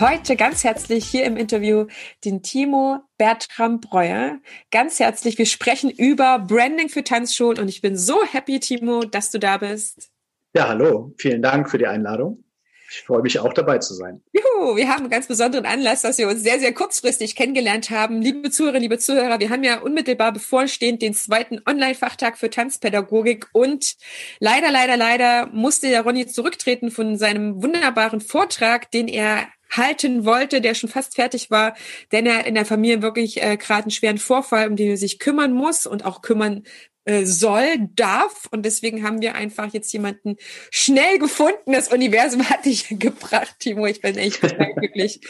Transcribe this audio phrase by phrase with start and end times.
[0.00, 1.86] heute ganz herzlich hier im Interview
[2.24, 4.38] den Timo Bertram Breuer.
[4.70, 5.38] Ganz herzlich.
[5.38, 9.58] Wir sprechen über Branding für Tanzschulen und ich bin so happy, Timo, dass du da
[9.58, 10.10] bist.
[10.54, 11.14] Ja, hallo.
[11.18, 12.44] Vielen Dank für die Einladung.
[12.90, 14.20] Ich freue mich auch dabei zu sein.
[14.32, 18.20] Juhu, wir haben einen ganz besonderen Anlass, dass wir uns sehr, sehr kurzfristig kennengelernt haben.
[18.20, 23.96] Liebe Zuhörerinnen, liebe Zuhörer, wir haben ja unmittelbar bevorstehend den zweiten Online-Fachtag für Tanzpädagogik und
[24.40, 30.60] leider, leider, leider musste der Ronny zurücktreten von seinem wunderbaren Vortrag, den er halten wollte,
[30.60, 31.74] der schon fast fertig war,
[32.12, 35.18] denn er in der Familie wirklich äh, gerade einen schweren Vorfall, um den er sich
[35.18, 36.62] kümmern muss und auch kümmern
[37.04, 38.48] äh, soll, darf.
[38.52, 40.36] Und deswegen haben wir einfach jetzt jemanden
[40.70, 41.72] schnell gefunden.
[41.72, 43.86] Das Universum hat dich gebracht, Timo.
[43.86, 45.20] Ich bin echt total glücklich.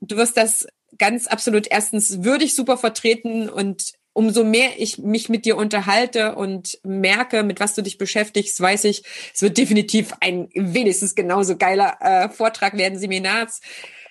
[0.00, 0.66] Du wirst das
[0.98, 6.78] ganz absolut erstens würdig super vertreten und umso mehr ich mich mit dir unterhalte und
[6.82, 9.02] merke, mit was du dich beschäftigst, weiß ich,
[9.34, 13.60] es wird definitiv ein wenigstens genauso geiler äh, Vortrag werden, Seminars.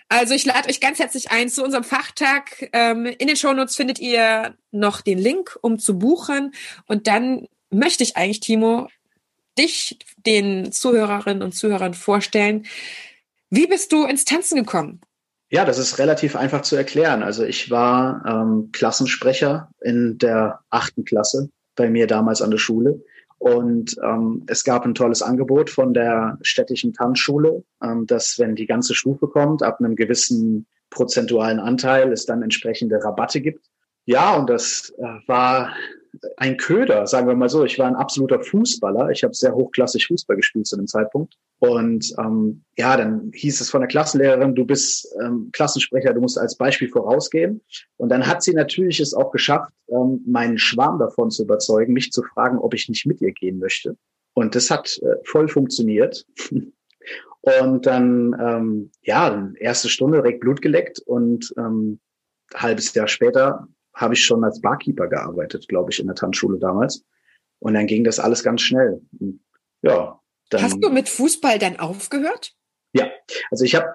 [0.07, 2.69] Also ich lade euch ganz herzlich ein zu unserem Fachtag.
[2.71, 6.53] Ähm, in den Shownotes findet ihr noch den Link, um zu buchen.
[6.85, 8.87] Und dann möchte ich eigentlich, Timo,
[9.57, 12.67] dich den Zuhörerinnen und Zuhörern vorstellen.
[13.49, 15.01] Wie bist du ins Tanzen gekommen?
[15.49, 17.21] Ja, das ist relativ einfach zu erklären.
[17.21, 23.01] Also ich war ähm, Klassensprecher in der achten Klasse bei mir damals an der Schule.
[23.37, 28.65] Und ähm, es gab ein tolles Angebot von der städtischen Tanzschule, ähm, dass wenn die
[28.65, 33.65] ganze Stufe kommt, ab einem gewissen prozentualen Anteil es dann entsprechende Rabatte gibt.
[34.05, 35.73] Ja, und das äh, war
[36.37, 37.65] ein Köder, sagen wir mal so.
[37.65, 39.09] Ich war ein absoluter Fußballer.
[39.09, 41.35] Ich habe sehr hochklassig Fußball gespielt zu dem Zeitpunkt.
[41.71, 46.37] Und ähm, ja, dann hieß es von der Klassenlehrerin, du bist ähm, Klassensprecher, du musst
[46.37, 47.61] als Beispiel vorausgehen.
[47.97, 52.11] Und dann hat sie natürlich es auch geschafft, ähm, meinen Schwarm davon zu überzeugen, mich
[52.11, 53.97] zu fragen, ob ich nicht mit ihr gehen möchte.
[54.33, 56.25] Und das hat äh, voll funktioniert.
[57.41, 61.99] und dann, ähm, ja, erste Stunde direkt Blut geleckt und ähm,
[62.53, 67.03] halbes Jahr später habe ich schon als Barkeeper gearbeitet, glaube ich, in der Tanzschule damals.
[67.59, 69.01] Und dann ging das alles ganz schnell.
[69.81, 70.19] Ja.
[70.49, 72.53] Dann, Hast du mit Fußball dann aufgehört?
[72.93, 73.09] Ja,
[73.51, 73.87] also ich habe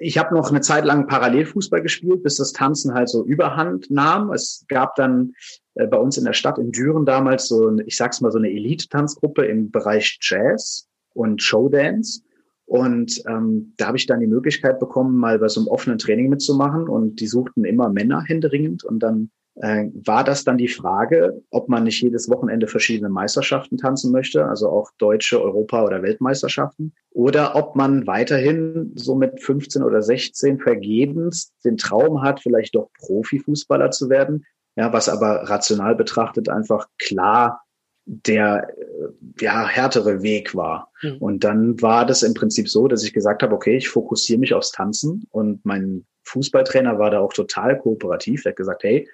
[0.00, 4.32] ich habe noch eine Zeit lang Parallelfußball gespielt, bis das Tanzen halt so Überhand nahm.
[4.32, 5.32] Es gab dann
[5.74, 8.48] äh, bei uns in der Stadt in Düren damals so, ich sag's mal, so eine
[8.48, 12.22] Elite-Tanzgruppe im Bereich Jazz und Showdance.
[12.64, 16.28] Und ähm, da habe ich dann die Möglichkeit bekommen, mal bei so einem offenen Training
[16.28, 16.88] mitzumachen.
[16.88, 18.84] Und die suchten immer Männer händeringend.
[18.84, 19.30] Und dann
[19.60, 24.46] äh, war das dann die Frage, ob man nicht jedes Wochenende verschiedene Meisterschaften tanzen möchte,
[24.46, 30.60] also auch deutsche Europa- oder Weltmeisterschaften, oder ob man weiterhin so mit 15 oder 16
[30.60, 34.44] vergebens den Traum hat, vielleicht doch Profifußballer zu werden,
[34.76, 37.62] ja, was aber rational betrachtet einfach klar
[38.08, 40.90] der äh, ja härtere Weg war.
[41.02, 41.16] Mhm.
[41.18, 44.54] Und dann war das im Prinzip so, dass ich gesagt habe, okay, ich fokussiere mich
[44.54, 48.44] aufs Tanzen und mein Fußballtrainer war da auch total kooperativ.
[48.44, 49.08] Er hat gesagt, hey,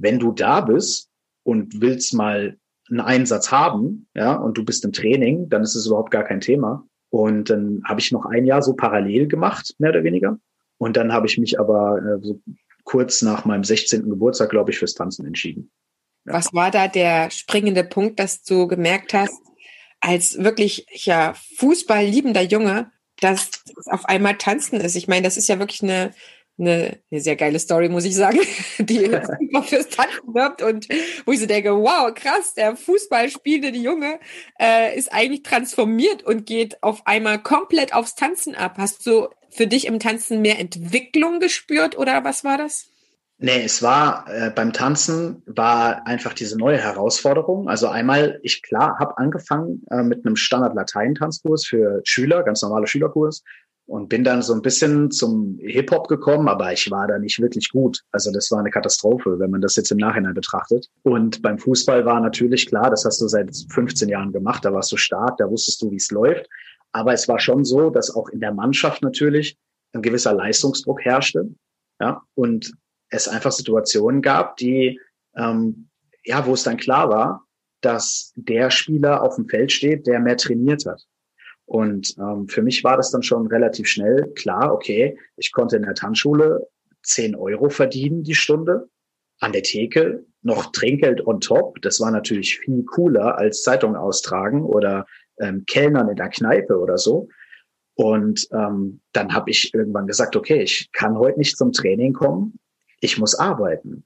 [0.00, 1.10] wenn du da bist
[1.42, 2.56] und willst mal
[2.88, 6.40] einen Einsatz haben, ja, und du bist im Training, dann ist es überhaupt gar kein
[6.40, 6.84] Thema.
[7.10, 10.38] Und dann habe ich noch ein Jahr so parallel gemacht, mehr oder weniger.
[10.78, 12.40] Und dann habe ich mich aber äh, so
[12.84, 14.08] kurz nach meinem 16.
[14.08, 15.70] Geburtstag, glaube ich, fürs Tanzen entschieden.
[16.26, 16.34] Ja.
[16.34, 19.40] Was war da der springende Punkt, dass du gemerkt hast,
[20.00, 22.90] als wirklich ja Fußball liebender Junge,
[23.20, 23.50] dass
[23.86, 24.96] auf einmal Tanzen ist?
[24.96, 26.12] Ich meine, das ist ja wirklich eine
[26.60, 28.38] eine, eine sehr geile Story, muss ich sagen,
[28.78, 28.98] die
[29.40, 30.88] super fürs Tanzen wirbt und
[31.26, 34.20] wo ich so denke, wow, krass, der Fußballspielende Junge
[34.60, 38.74] äh, ist eigentlich transformiert und geht auf einmal komplett aufs Tanzen ab.
[38.78, 42.86] Hast du für dich im Tanzen mehr Entwicklung gespürt oder was war das?
[43.42, 47.70] Nee, es war äh, beim Tanzen war einfach diese neue Herausforderung.
[47.70, 52.60] Also einmal, ich klar, habe angefangen äh, mit einem Standard Latein Tanzkurs für Schüler, ganz
[52.60, 53.42] normaler Schülerkurs
[53.90, 57.70] und bin dann so ein bisschen zum Hip-Hop gekommen, aber ich war da nicht wirklich
[57.70, 58.02] gut.
[58.12, 60.86] Also das war eine Katastrophe, wenn man das jetzt im Nachhinein betrachtet.
[61.02, 64.92] Und beim Fußball war natürlich klar, das hast du seit 15 Jahren gemacht, da warst
[64.92, 66.48] du stark, da wusstest du, wie es läuft.
[66.92, 69.58] Aber es war schon so, dass auch in der Mannschaft natürlich
[69.92, 71.50] ein gewisser Leistungsdruck herrschte.
[72.00, 72.72] Ja, und
[73.08, 75.00] es einfach Situationen gab, die,
[75.34, 75.88] ähm,
[76.24, 77.44] ja, wo es dann klar war,
[77.80, 81.02] dass der Spieler auf dem Feld steht, der mehr trainiert hat.
[81.70, 85.84] Und ähm, für mich war das dann schon relativ schnell klar, okay, ich konnte in
[85.84, 86.66] der Tanzschule
[87.04, 88.88] 10 Euro verdienen die Stunde.
[89.38, 91.80] an der Theke noch Trinkgeld on top.
[91.80, 95.06] Das war natürlich viel cooler als Zeitung austragen oder
[95.38, 97.28] ähm, Kellnern in der Kneipe oder so.
[97.94, 102.58] Und ähm, dann habe ich irgendwann gesagt, okay, ich kann heute nicht zum Training kommen,
[103.00, 104.04] ich muss arbeiten.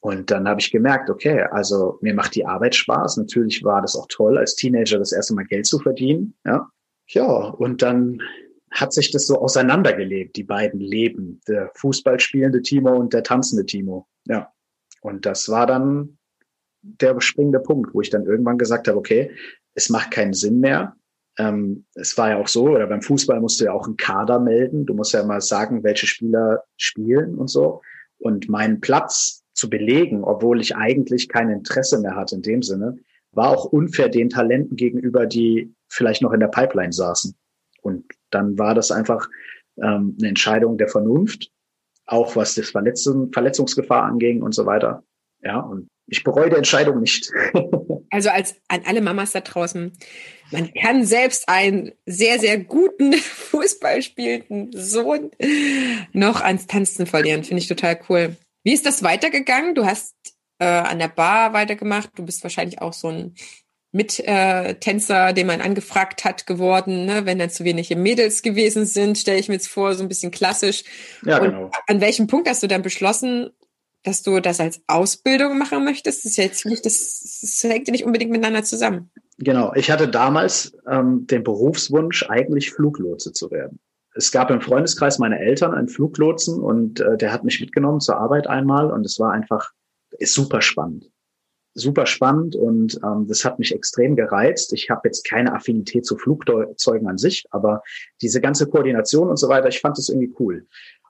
[0.00, 3.18] Und dann habe ich gemerkt, okay, also mir macht die Arbeit Spaß.
[3.18, 6.34] Natürlich war das auch toll, als Teenager das erste Mal Geld zu verdienen.
[6.44, 6.70] Ja,
[7.08, 8.20] ja und dann
[8.70, 13.64] hat sich das so auseinandergelebt, die beiden Leben, der Fußball spielende Timo und der tanzende
[13.64, 14.06] Timo.
[14.26, 14.52] Ja.
[15.00, 16.18] Und das war dann
[16.82, 19.30] der springende Punkt, wo ich dann irgendwann gesagt habe, okay,
[19.74, 20.96] es macht keinen Sinn mehr.
[21.38, 24.40] Ähm, es war ja auch so, oder beim Fußball musst du ja auch einen Kader
[24.40, 24.86] melden.
[24.86, 27.82] Du musst ja mal sagen, welche Spieler spielen und so.
[28.18, 32.98] Und meinen Platz zu belegen, obwohl ich eigentlich kein Interesse mehr hatte in dem Sinne,
[33.36, 37.34] war auch unfair den Talenten gegenüber, die vielleicht noch in der Pipeline saßen.
[37.82, 39.28] Und dann war das einfach
[39.80, 41.50] ähm, eine Entscheidung der Vernunft
[42.06, 45.02] auch was das Verletzung, Verletzungsgefahr anging und so weiter.
[45.42, 47.30] Ja, und ich bereue die Entscheidung nicht.
[48.10, 49.92] also als an alle Mamas da draußen,
[50.52, 55.30] man kann selbst einen sehr, sehr guten Fußball spielenden Sohn
[56.12, 57.44] noch ans Tanzen verlieren.
[57.44, 58.36] Finde ich total cool.
[58.64, 59.74] Wie ist das weitergegangen?
[59.74, 60.14] Du hast
[60.58, 62.10] äh, an der Bar weitergemacht.
[62.16, 63.34] Du bist wahrscheinlich auch so ein
[63.92, 67.24] Mittänzer, äh, den man angefragt hat, geworden, ne?
[67.24, 70.30] wenn dann zu wenige Mädels gewesen sind, stelle ich mir jetzt vor, so ein bisschen
[70.30, 70.84] klassisch.
[71.24, 71.70] Ja, Und genau.
[71.86, 73.50] An welchem Punkt hast du dann beschlossen,
[74.02, 76.24] dass du das als Ausbildung machen möchtest?
[76.24, 79.10] Das ist ja jetzt nicht, das, das hängt ja nicht unbedingt miteinander zusammen.
[79.38, 83.80] Genau, ich hatte damals ähm, den Berufswunsch, eigentlich Fluglotse zu werden.
[84.14, 88.16] Es gab im Freundeskreis meiner Eltern einen Fluglotsen und äh, der hat mich mitgenommen zur
[88.16, 89.72] Arbeit einmal und es war einfach
[90.18, 91.10] ist super spannend
[91.76, 94.72] super spannend und ähm, das hat mich extrem gereizt.
[94.72, 97.82] Ich habe jetzt keine Affinität zu Flugzeugen an sich, aber
[98.22, 100.66] diese ganze Koordination und so weiter, ich fand das irgendwie cool.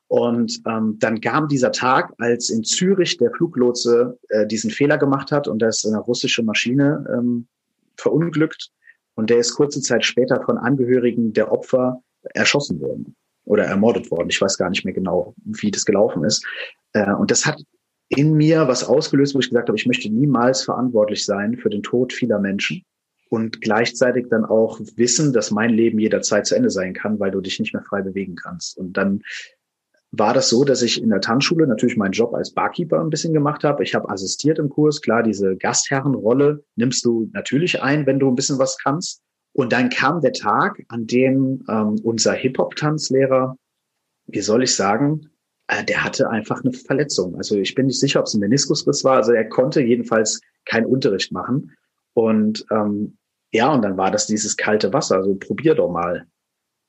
[0.08, 5.30] Und ähm, dann kam dieser Tag, als in Zürich der Fluglotse äh, diesen Fehler gemacht
[5.32, 7.46] hat und da ist eine russische Maschine ähm,
[7.96, 8.70] verunglückt
[9.14, 12.02] und der ist kurze Zeit später von Angehörigen der Opfer
[12.34, 13.14] erschossen worden
[13.44, 14.30] oder ermordet worden.
[14.30, 16.44] Ich weiß gar nicht mehr genau, wie das gelaufen ist.
[16.92, 17.62] Äh, und das hat
[18.08, 21.82] in mir was ausgelöst, wo ich gesagt habe, ich möchte niemals verantwortlich sein für den
[21.82, 22.84] Tod vieler Menschen
[23.28, 27.40] und gleichzeitig dann auch wissen, dass mein Leben jederzeit zu Ende sein kann, weil du
[27.40, 28.78] dich nicht mehr frei bewegen kannst.
[28.78, 29.22] Und dann
[30.12, 33.32] war das so, dass ich in der Tanzschule natürlich meinen Job als Barkeeper ein bisschen
[33.32, 33.82] gemacht habe.
[33.82, 35.02] Ich habe assistiert im Kurs.
[35.02, 39.20] Klar, diese Gastherrenrolle nimmst du natürlich ein, wenn du ein bisschen was kannst.
[39.52, 43.56] Und dann kam der Tag, an dem ähm, unser Hip-Hop-Tanzlehrer,
[44.26, 45.30] wie soll ich sagen,
[45.68, 47.36] äh, der hatte einfach eine Verletzung.
[47.36, 49.16] Also ich bin nicht sicher, ob es ein Meniskusriss war.
[49.16, 51.76] Also er konnte jedenfalls keinen Unterricht machen.
[52.14, 53.16] Und ähm,
[53.52, 55.16] ja, und dann war das dieses kalte Wasser.
[55.16, 56.26] Also probier doch mal.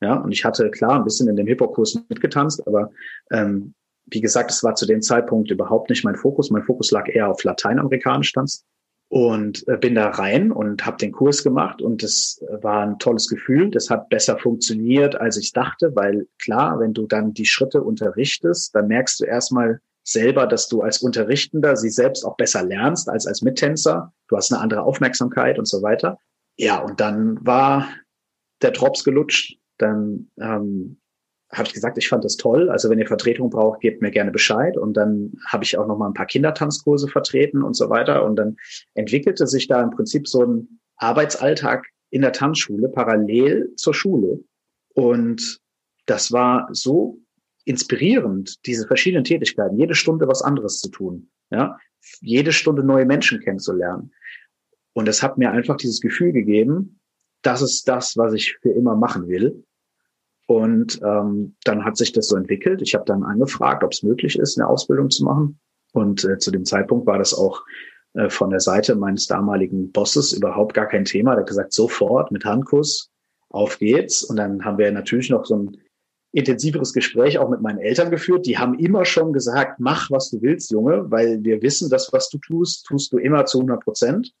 [0.00, 2.92] Ja, und ich hatte klar ein bisschen in dem Hip-Hop-Kurs mitgetanzt, aber
[3.32, 3.74] ähm,
[4.06, 6.50] wie gesagt, es war zu dem Zeitpunkt überhaupt nicht mein Fokus.
[6.50, 8.64] Mein Fokus lag eher auf lateinamerikanisch Tanz
[9.08, 12.98] und äh, bin da rein und habe den Kurs gemacht und das äh, war ein
[12.98, 13.70] tolles Gefühl.
[13.70, 18.74] Das hat besser funktioniert, als ich dachte, weil klar, wenn du dann die Schritte unterrichtest,
[18.74, 23.26] dann merkst du erstmal selber, dass du als Unterrichtender sie selbst auch besser lernst als
[23.26, 24.12] als Mittänzer.
[24.28, 26.18] Du hast eine andere Aufmerksamkeit und so weiter.
[26.56, 27.88] Ja, und dann war
[28.60, 29.58] der Drops gelutscht.
[29.78, 30.98] Dann ähm,
[31.52, 32.68] habe ich gesagt, ich fand das toll.
[32.68, 34.76] Also wenn ihr Vertretung braucht, gebt mir gerne Bescheid.
[34.76, 38.24] Und dann habe ich auch noch mal ein paar Kindertanzkurse vertreten und so weiter.
[38.24, 38.56] Und dann
[38.94, 44.44] entwickelte sich da im Prinzip so ein Arbeitsalltag in der Tanzschule parallel zur Schule.
[44.94, 45.60] Und
[46.06, 47.18] das war so
[47.64, 51.76] inspirierend, diese verschiedenen Tätigkeiten, jede Stunde was anderes zu tun, ja,
[52.20, 54.12] jede Stunde neue Menschen kennenzulernen.
[54.94, 57.00] Und es hat mir einfach dieses Gefühl gegeben,
[57.42, 59.64] das ist das, was ich für immer machen will.
[60.48, 62.80] Und ähm, dann hat sich das so entwickelt.
[62.80, 65.60] Ich habe dann angefragt, ob es möglich ist, eine Ausbildung zu machen.
[65.92, 67.62] Und äh, zu dem Zeitpunkt war das auch
[68.14, 71.32] äh, von der Seite meines damaligen Bosses überhaupt gar kein Thema.
[71.32, 73.10] Der hat gesagt, sofort mit Handkuss,
[73.50, 74.22] auf geht's.
[74.22, 75.76] Und dann haben wir natürlich noch so ein
[76.32, 78.46] intensiveres Gespräch auch mit meinen Eltern geführt.
[78.46, 82.30] Die haben immer schon gesagt, mach, was du willst, Junge, weil wir wissen, dass was
[82.30, 84.32] du tust, tust du immer zu 100 Prozent.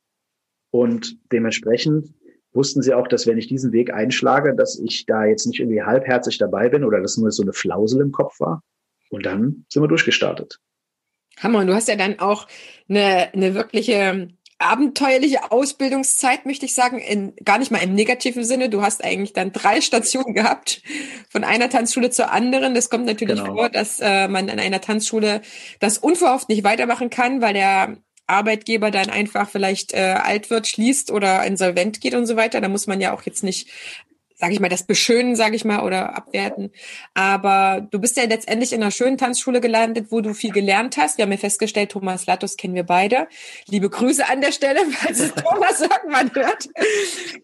[0.70, 2.14] Und dementsprechend
[2.52, 5.82] wussten sie auch, dass wenn ich diesen Weg einschlage, dass ich da jetzt nicht irgendwie
[5.82, 8.62] halbherzig dabei bin oder dass nur so eine Flausel im Kopf war.
[9.10, 10.60] Und dann sind wir durchgestartet.
[11.40, 12.46] Hammer, und du hast ja dann auch
[12.88, 14.28] eine, eine wirkliche
[14.58, 18.68] abenteuerliche Ausbildungszeit, möchte ich sagen, in, gar nicht mal im negativen Sinne.
[18.68, 20.82] Du hast eigentlich dann drei Stationen gehabt,
[21.30, 22.74] von einer Tanzschule zur anderen.
[22.74, 23.54] Das kommt natürlich genau.
[23.54, 25.42] vor, dass äh, man an einer Tanzschule
[25.78, 31.10] das unverhofft nicht weitermachen kann, weil der Arbeitgeber dann einfach vielleicht äh, alt wird, schließt
[31.10, 32.60] oder insolvent geht und so weiter.
[32.60, 33.68] Da muss man ja auch jetzt nicht
[34.38, 36.70] sage ich mal, das beschönen, sage ich mal, oder abwerten.
[37.12, 41.18] Aber du bist ja letztendlich in einer schönen Tanzschule gelandet, wo du viel gelernt hast.
[41.18, 43.26] Wir haben ja festgestellt, Thomas Lattus kennen wir beide.
[43.66, 46.68] Liebe Grüße an der Stelle, falls es Thomas irgendwann hört.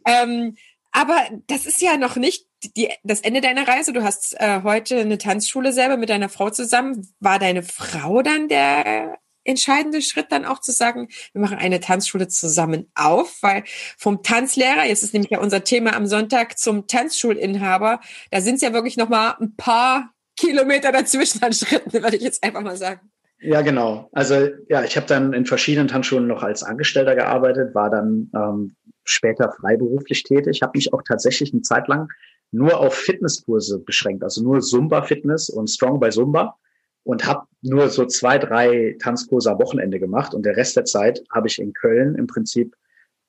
[0.06, 0.56] Ähm,
[0.92, 1.16] aber
[1.48, 3.92] das ist ja noch nicht die, das Ende deiner Reise.
[3.92, 7.12] Du hast äh, heute eine Tanzschule selber mit deiner Frau zusammen.
[7.18, 12.28] War deine Frau dann der entscheidende Schritt dann auch zu sagen, wir machen eine Tanzschule
[12.28, 13.64] zusammen auf, weil
[13.96, 18.62] vom Tanzlehrer, jetzt ist nämlich ja unser Thema am Sonntag, zum Tanzschulinhaber, da sind es
[18.62, 22.76] ja wirklich noch mal ein paar Kilometer dazwischen an Schritten, würde ich jetzt einfach mal
[22.76, 23.10] sagen.
[23.40, 24.08] Ja, genau.
[24.12, 28.74] Also ja, ich habe dann in verschiedenen Tanzschulen noch als Angestellter gearbeitet, war dann ähm,
[29.04, 32.08] später freiberuflich tätig, habe mich auch tatsächlich eine Zeit lang
[32.52, 36.56] nur auf Fitnesskurse beschränkt, also nur Zumba-Fitness und Strong by Zumba
[37.02, 41.25] und habe nur so zwei, drei Tanzkurse am Wochenende gemacht und der Rest der Zeit
[41.30, 42.76] habe ich in Köln im Prinzip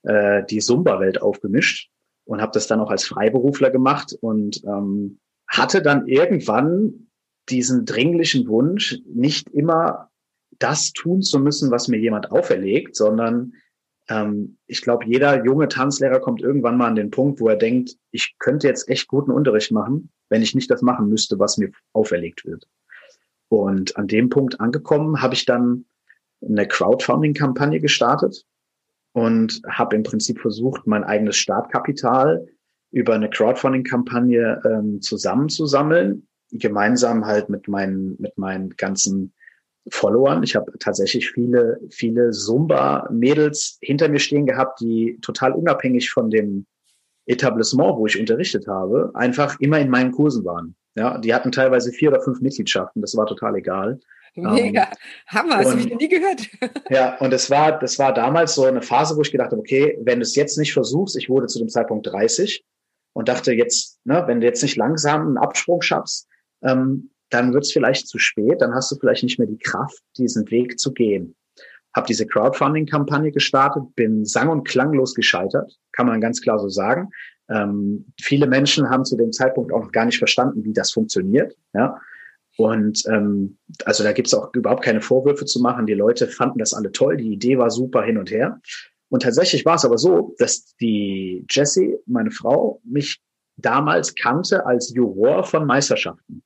[0.03, 1.89] äh, die Zumba-Welt aufgemischt
[2.25, 7.07] und habe das dann auch als Freiberufler gemacht und ähm, hatte dann irgendwann
[7.49, 10.09] diesen dringlichen Wunsch, nicht immer
[10.57, 13.53] das tun zu müssen, was mir jemand auferlegt, sondern
[14.09, 17.97] ähm, ich glaube, jeder junge Tanzlehrer kommt irgendwann mal an den Punkt, wo er denkt,
[18.11, 21.71] ich könnte jetzt echt guten Unterricht machen, wenn ich nicht das machen müsste, was mir
[21.93, 22.67] auferlegt wird.
[23.49, 25.85] Und an dem Punkt angekommen, habe ich dann
[26.41, 28.45] eine Crowdfunding-Kampagne gestartet
[29.13, 32.47] und habe im Prinzip versucht, mein eigenes Startkapital
[32.91, 39.33] über eine Crowdfunding-Kampagne ähm, zusammenzusammeln, gemeinsam halt mit meinen mit meinen ganzen
[39.89, 40.43] Followern.
[40.43, 46.65] Ich habe tatsächlich viele viele Zumba-Mädels hinter mir stehen gehabt, die total unabhängig von dem
[47.25, 50.75] Etablissement, wo ich unterrichtet habe, einfach immer in meinen Kursen waren.
[50.95, 53.99] Ja, die hatten teilweise vier oder fünf Mitgliedschaften, das war total egal.
[54.35, 54.87] Mega, ähm,
[55.27, 56.49] Hammer, das habe ich noch nie gehört.
[56.89, 59.97] ja, und es war, das war damals so eine Phase, wo ich gedacht habe, okay,
[60.01, 62.65] wenn du es jetzt nicht versuchst, ich wurde zu dem Zeitpunkt 30
[63.13, 66.27] und dachte jetzt, ne, wenn du jetzt nicht langsam einen Absprung schaffst,
[66.63, 69.99] ähm, dann wird es vielleicht zu spät, dann hast du vielleicht nicht mehr die Kraft,
[70.17, 71.35] diesen Weg zu gehen.
[71.95, 77.09] Habe diese Crowdfunding-Kampagne gestartet, bin sang- und klanglos gescheitert, kann man ganz klar so sagen.
[77.49, 81.55] Ähm, viele Menschen haben zu dem Zeitpunkt auch noch gar nicht verstanden, wie das funktioniert.
[81.73, 81.99] Ja.
[82.57, 85.85] Und ähm, also da gibt's auch überhaupt keine Vorwürfe zu machen.
[85.85, 88.59] Die Leute fanden das alle toll, die Idee war super hin und her.
[89.09, 93.21] Und tatsächlich war es aber so, dass die Jessie, meine Frau, mich
[93.57, 96.43] damals kannte als Juror von Meisterschaften,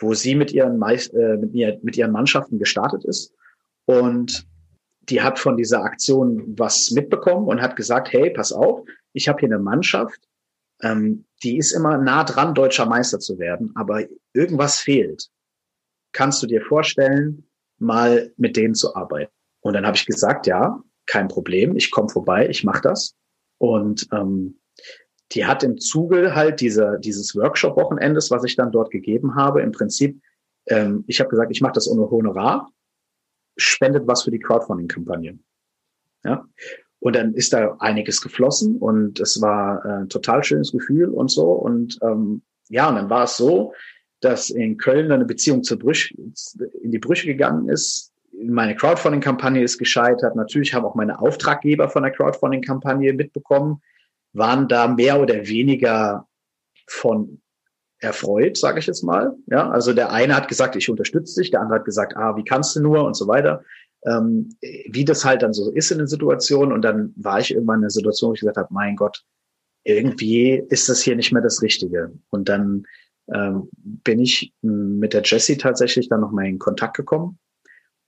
[0.00, 3.32] wo sie mit ihren, Meist äh, mit, mit ihren Mannschaften gestartet ist.
[3.84, 4.46] Und
[5.02, 9.40] die hat von dieser Aktion was mitbekommen und hat gesagt, hey, pass auf, ich habe
[9.40, 10.27] hier eine Mannschaft,
[10.82, 15.28] ähm, die ist immer nah dran, deutscher Meister zu werden, aber irgendwas fehlt.
[16.12, 19.32] Kannst du dir vorstellen, mal mit denen zu arbeiten?
[19.60, 23.14] Und dann habe ich gesagt, ja, kein Problem, ich komme vorbei, ich mache das.
[23.58, 24.58] Und ähm,
[25.32, 29.72] die hat im Zuge halt dieser, dieses Workshop-Wochenendes, was ich dann dort gegeben habe, im
[29.72, 30.20] Prinzip,
[30.66, 32.70] ähm, ich habe gesagt, ich mache das ohne Honorar,
[33.56, 35.38] spendet was für die Crowdfunding-Kampagne.
[36.24, 36.46] Ja.
[37.00, 41.30] Und dann ist da einiges geflossen und es war ein äh, total schönes Gefühl und
[41.30, 41.52] so.
[41.52, 43.72] Und ähm, ja, und dann war es so,
[44.20, 46.14] dass in Köln eine Beziehung zur Brüche,
[46.82, 48.12] in die Brüche gegangen ist.
[48.32, 50.34] Meine Crowdfunding-Kampagne ist gescheitert.
[50.34, 53.80] Natürlich haben auch meine Auftraggeber von der Crowdfunding-Kampagne mitbekommen,
[54.32, 56.26] waren da mehr oder weniger
[56.88, 57.40] von
[58.00, 59.36] erfreut, sage ich jetzt mal.
[59.46, 62.44] Ja, also der eine hat gesagt, ich unterstütze dich, der andere hat gesagt, ah, wie
[62.44, 63.64] kannst du nur und so weiter
[64.04, 66.72] ähm, wie das halt dann so ist in den Situationen.
[66.72, 69.24] Und dann war ich irgendwann in einer Situation, wo ich gesagt habe, mein Gott,
[69.84, 72.12] irgendwie ist das hier nicht mehr das Richtige.
[72.30, 72.84] Und dann
[73.32, 77.38] ähm, bin ich mit der Jessie tatsächlich dann nochmal in Kontakt gekommen.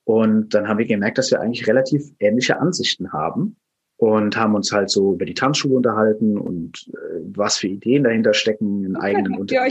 [0.04, 3.56] Und dann haben wir gemerkt, dass wir eigentlich relativ ähnliche Ansichten haben
[3.96, 8.32] und haben uns halt so über die Tanzschule unterhalten und äh, was für Ideen dahinter
[8.32, 9.70] stecken, in eigenen Unternehmen.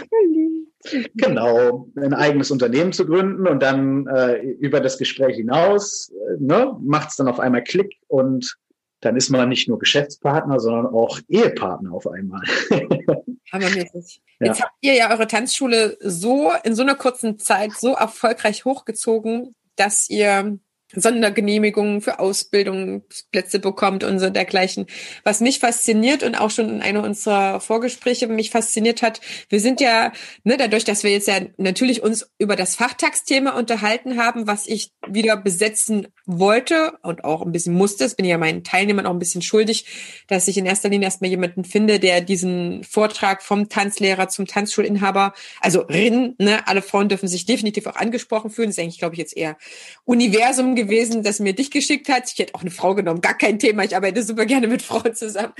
[1.16, 6.76] Genau, ein eigenes Unternehmen zu gründen und dann äh, über das Gespräch hinaus äh, ne,
[6.82, 8.58] macht es dann auf einmal Klick und
[9.02, 12.42] dann ist man nicht nur Geschäftspartner, sondern auch Ehepartner auf einmal.
[13.52, 14.22] Hammermäßig.
[14.40, 14.48] Ja.
[14.48, 19.56] Jetzt habt ihr ja eure Tanzschule so in so einer kurzen Zeit so erfolgreich hochgezogen,
[19.76, 20.60] dass ihr
[20.96, 24.88] Sondergenehmigungen für Ausbildungsplätze bekommt und so dergleichen.
[25.24, 29.82] Was mich fasziniert und auch schon in einer unserer Vorgespräche mich fasziniert hat, wir sind
[29.82, 30.12] ja,
[30.44, 34.92] ne, dadurch, dass wir jetzt ja natürlich uns über das Fachtagsthema unterhalten haben, was ich
[35.08, 39.20] wieder besetzen wollte und auch ein bisschen musste, das bin ja meinen Teilnehmern auch ein
[39.20, 39.86] bisschen schuldig,
[40.28, 45.34] dass ich in erster Linie erstmal jemanden finde, der diesen Vortrag vom Tanzlehrer zum Tanzschulinhaber,
[45.62, 49.16] also Rin, ne, alle Frauen dürfen sich definitiv auch angesprochen fühlen, das ist eigentlich, glaube
[49.16, 49.58] ich, jetzt eher
[50.06, 52.32] Universum gewesen, das mir dich geschickt hat.
[52.32, 53.84] Ich hätte auch eine Frau genommen, gar kein Thema.
[53.84, 55.54] Ich arbeite super gerne mit Frauen zusammen.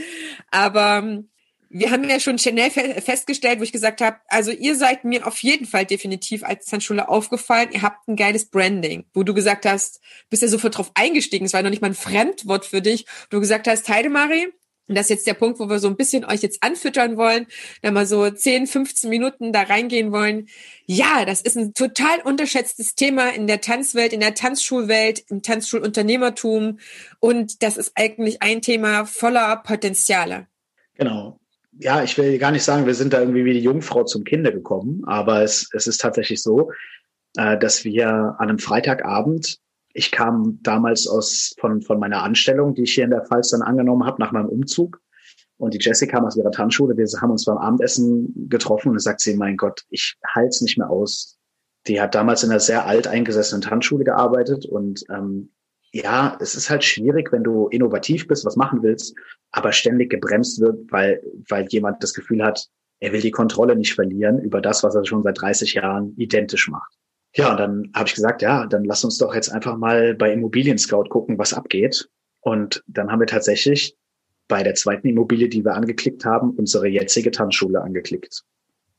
[0.52, 1.30] Aber ähm,
[1.70, 5.38] wir haben ja schon schnell festgestellt, wo ich gesagt habe, also ihr seid mir auf
[5.44, 7.70] jeden Fall definitiv als Tanzschule aufgefallen.
[7.72, 11.46] Ihr habt ein geiles Branding, wo du gesagt hast, bist ja sofort drauf eingestiegen.
[11.46, 13.06] Es war noch nicht mal ein Fremdwort für dich.
[13.30, 14.52] Du gesagt hast, Heidemari,
[14.90, 17.46] und das ist jetzt der Punkt, wo wir so ein bisschen euch jetzt anfüttern wollen,
[17.84, 20.48] da mal so 10, 15 Minuten da reingehen wollen.
[20.88, 26.80] Ja, das ist ein total unterschätztes Thema in der Tanzwelt, in der Tanzschulwelt, im Tanzschulunternehmertum.
[27.20, 30.48] Und das ist eigentlich ein Thema voller Potenziale.
[30.96, 31.40] Genau.
[31.78, 34.52] Ja, ich will gar nicht sagen, wir sind da irgendwie wie die Jungfrau zum Kinde
[34.52, 36.72] gekommen, aber es, es ist tatsächlich so,
[37.38, 39.60] äh, dass wir an einem Freitagabend
[39.94, 43.62] ich kam damals aus von, von meiner Anstellung, die ich hier in der Pfalz dann
[43.62, 45.02] angenommen habe, nach meinem Umzug.
[45.58, 46.96] Und die Jessie kam aus ihrer Tanzschule.
[46.96, 50.62] Wir haben uns beim Abendessen getroffen und dann sagt sie, mein Gott, ich halte es
[50.62, 51.38] nicht mehr aus.
[51.88, 55.52] Die hat damals in einer sehr alt eingesessenen Tanzschule gearbeitet und ähm,
[55.92, 59.16] ja, es ist halt schwierig, wenn du innovativ bist, was machen willst,
[59.52, 62.68] aber ständig gebremst wird, weil, weil jemand das Gefühl hat,
[63.00, 66.70] er will die Kontrolle nicht verlieren über das, was er schon seit 30 Jahren identisch
[66.70, 66.99] macht.
[67.36, 70.34] Ja, und dann habe ich gesagt, ja, dann lass uns doch jetzt einfach mal bei
[70.34, 72.10] Immobilien Scout gucken, was abgeht.
[72.42, 73.96] Und dann haben wir tatsächlich
[74.48, 78.44] bei der zweiten Immobilie, die wir angeklickt haben, unsere jetzige Tanzschule angeklickt.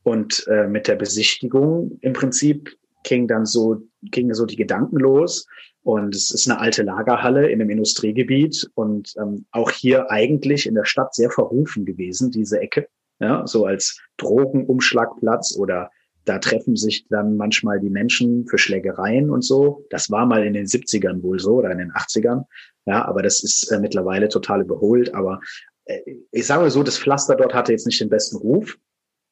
[0.02, 5.46] Und äh, mit der Besichtigung im Prinzip ging dann so, gingen so die Gedanken los.
[5.82, 10.74] Und es ist eine alte Lagerhalle in einem Industriegebiet und ähm, auch hier eigentlich in
[10.74, 12.88] der Stadt sehr verrufen gewesen, diese Ecke.
[13.18, 15.90] Ja, so als Drogenumschlagplatz oder
[16.30, 19.84] da treffen sich dann manchmal die Menschen für Schlägereien und so.
[19.90, 22.44] Das war mal in den 70ern wohl so oder in den 80ern.
[22.86, 25.12] Ja, aber das ist äh, mittlerweile total überholt.
[25.12, 25.40] Aber
[25.86, 25.98] äh,
[26.30, 28.78] ich sage mal so, das Pflaster dort hatte jetzt nicht den besten Ruf,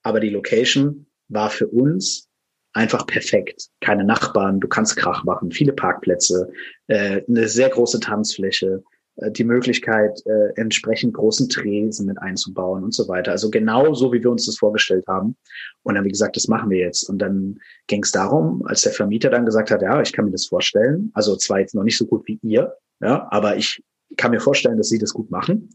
[0.03, 2.29] aber die Location war für uns
[2.73, 3.69] einfach perfekt.
[3.81, 6.51] Keine Nachbarn, du kannst Krach machen, viele Parkplätze,
[6.89, 8.83] äh, eine sehr große Tanzfläche,
[9.31, 13.33] die Möglichkeit, äh, entsprechend großen Tresen mit einzubauen und so weiter.
[13.33, 15.37] Also genau so, wie wir uns das vorgestellt haben.
[15.83, 17.09] Und dann, wie gesagt, das machen wir jetzt.
[17.09, 20.33] Und dann ging es darum, als der Vermieter dann gesagt hat, ja, ich kann mir
[20.33, 21.11] das vorstellen.
[21.15, 23.83] Also zwar jetzt noch nicht so gut wie ihr, ja, aber ich
[24.17, 25.71] kann mir vorstellen, dass sie das gut machen.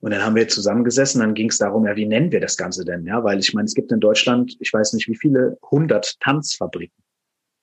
[0.00, 2.84] Und dann haben wir zusammengesessen, dann ging es darum, ja, wie nennen wir das Ganze
[2.84, 3.04] denn?
[3.04, 6.96] Ja, weil ich meine, es gibt in Deutschland, ich weiß nicht wie viele, hundert Tanzfabriken.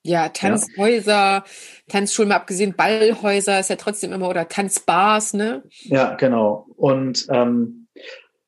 [0.08, 1.44] Ja, Tanzhäuser, ja.
[1.90, 5.64] Tanzschulen, mal abgesehen, Ballhäuser ist ja trotzdem immer, oder Tanzbars, ne?
[5.84, 6.66] Ja, genau.
[6.78, 7.88] Und ähm,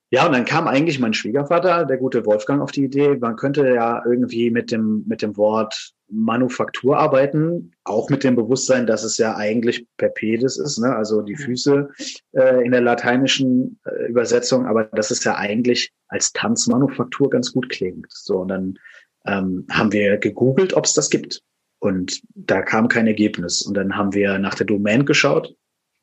[0.10, 3.68] ja, und dann kam eigentlich mein Schwiegervater, der gute Wolfgang, auf die Idee, man könnte
[3.68, 9.18] ja irgendwie mit dem, mit dem Wort Manufaktur arbeiten, auch mit dem Bewusstsein, dass es
[9.18, 10.96] ja eigentlich Perpedes ist, ne?
[10.96, 11.90] also die Füße
[12.32, 17.70] äh, in der lateinischen äh, Übersetzung, aber das ist ja eigentlich als Tanzmanufaktur ganz gut
[17.70, 18.08] klingt.
[18.10, 18.80] So, und dann
[19.26, 21.42] ähm, haben wir gegoogelt, ob es das gibt.
[21.80, 23.62] Und da kam kein Ergebnis.
[23.62, 25.56] Und dann haben wir nach der Domain geschaut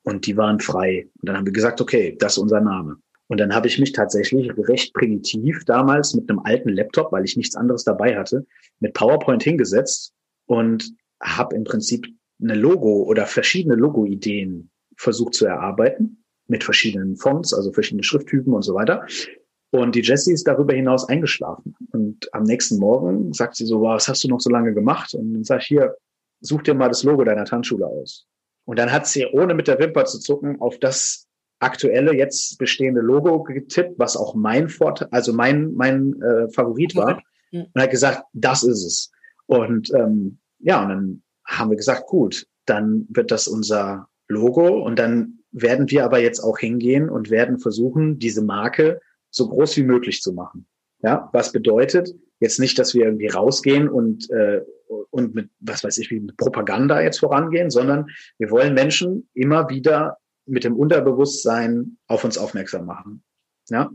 [0.03, 1.09] und die waren frei.
[1.21, 2.97] Und dann haben wir gesagt, okay, das ist unser Name.
[3.29, 7.37] Und dann habe ich mich tatsächlich recht primitiv damals mit einem alten Laptop, weil ich
[7.37, 8.47] nichts anderes dabei hatte,
[8.79, 10.15] mit PowerPoint hingesetzt
[10.47, 12.07] und habe im Prinzip
[12.41, 18.63] eine Logo oder verschiedene Logo-Ideen versucht zu erarbeiten mit verschiedenen Fonts, also verschiedene Schrifttypen und
[18.63, 19.05] so weiter.
[19.71, 21.75] Und die Jessie ist darüber hinaus eingeschlafen.
[21.93, 25.15] Und am nächsten Morgen sagt sie so, was hast du noch so lange gemacht?
[25.15, 25.97] Und dann sag ich, hier,
[26.41, 28.27] such dir mal das Logo deiner Tanzschule aus.
[28.65, 31.27] Und dann hat sie, ohne mit der Wimper zu zucken, auf das
[31.59, 37.23] aktuelle, jetzt bestehende Logo getippt, was auch mein Vorteil, also mein, mein äh, Favorit war.
[37.53, 39.11] Und hat gesagt, das ist es.
[39.47, 44.99] Und ähm, ja, und dann haben wir gesagt, gut, dann wird das unser Logo und
[44.99, 49.01] dann werden wir aber jetzt auch hingehen und werden versuchen, diese Marke
[49.37, 50.67] so groß wie möglich zu machen.
[51.03, 54.63] Ja, was bedeutet jetzt nicht, dass wir irgendwie rausgehen und äh,
[55.11, 58.07] und mit was weiß ich wie mit Propaganda jetzt vorangehen, sondern
[58.39, 63.23] wir wollen Menschen immer wieder mit dem Unterbewusstsein auf uns aufmerksam machen.
[63.69, 63.91] Ja,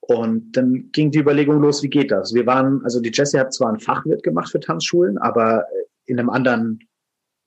[0.00, 2.32] und dann ging die Überlegung los, wie geht das?
[2.32, 5.66] Wir waren, also die Jessie hat zwar einen Fachwirt gemacht für Tanzschulen, aber
[6.06, 6.78] in einem anderen,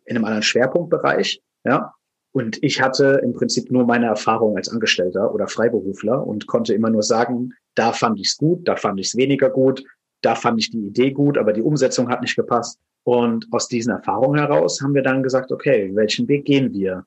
[0.05, 1.93] in einem anderen Schwerpunktbereich, ja.
[2.33, 6.89] Und ich hatte im Prinzip nur meine Erfahrung als Angestellter oder Freiberufler und konnte immer
[6.89, 9.83] nur sagen, da fand ich es gut, da fand ich es weniger gut,
[10.21, 12.79] da fand ich die Idee gut, aber die Umsetzung hat nicht gepasst.
[13.03, 17.05] Und aus diesen Erfahrungen heraus haben wir dann gesagt, okay, welchen Weg gehen wir?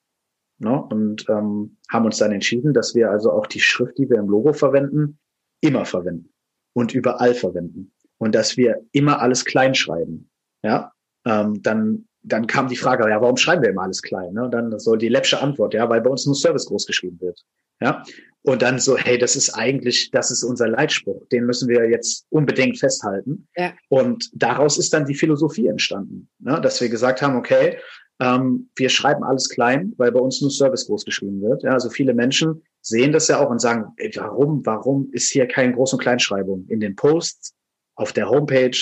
[0.58, 0.82] Ne?
[0.82, 4.28] Und ähm, haben uns dann entschieden, dass wir also auch die Schrift, die wir im
[4.28, 5.18] Logo verwenden,
[5.60, 6.30] immer verwenden
[6.74, 7.92] und überall verwenden.
[8.18, 10.30] Und dass wir immer alles klein schreiben.
[10.62, 10.92] Ja,
[11.24, 14.32] ähm, dann dann kam die Frage, ja, warum schreiben wir immer alles klein?
[14.32, 14.44] Ne?
[14.44, 17.44] Und dann so die läppsche Antwort, ja, weil bei uns nur Service groß geschrieben wird.
[17.80, 18.02] Ja.
[18.42, 21.26] Und dann so, hey, das ist eigentlich, das ist unser Leitspruch.
[21.28, 23.46] Den müssen wir jetzt unbedingt festhalten.
[23.56, 23.74] Ja.
[23.88, 26.60] Und daraus ist dann die Philosophie entstanden, ne?
[26.60, 27.78] dass wir gesagt haben, okay,
[28.20, 31.62] ähm, wir schreiben alles klein, weil bei uns nur Service groß geschrieben wird.
[31.62, 35.46] Ja, also viele Menschen sehen das ja auch und sagen, ey, warum, warum ist hier
[35.46, 36.66] keine Groß- und Kleinschreibung?
[36.68, 37.54] In den Posts,
[37.96, 38.76] auf der Homepage,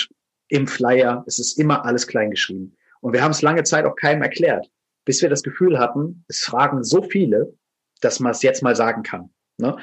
[0.49, 2.77] im Flyer, es ist immer alles kleingeschrieben.
[3.03, 4.71] Und wir haben es lange Zeit auch keinem erklärt,
[5.05, 7.53] bis wir das Gefühl hatten, es fragen so viele,
[8.01, 9.31] dass man es jetzt mal sagen kann.
[9.59, 9.77] Ne?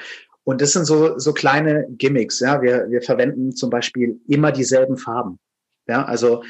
[0.44, 2.40] Und das sind so, so kleine Gimmicks.
[2.40, 5.38] Ja, wir, wir verwenden zum Beispiel immer dieselben Farben.
[5.88, 6.44] Ja, also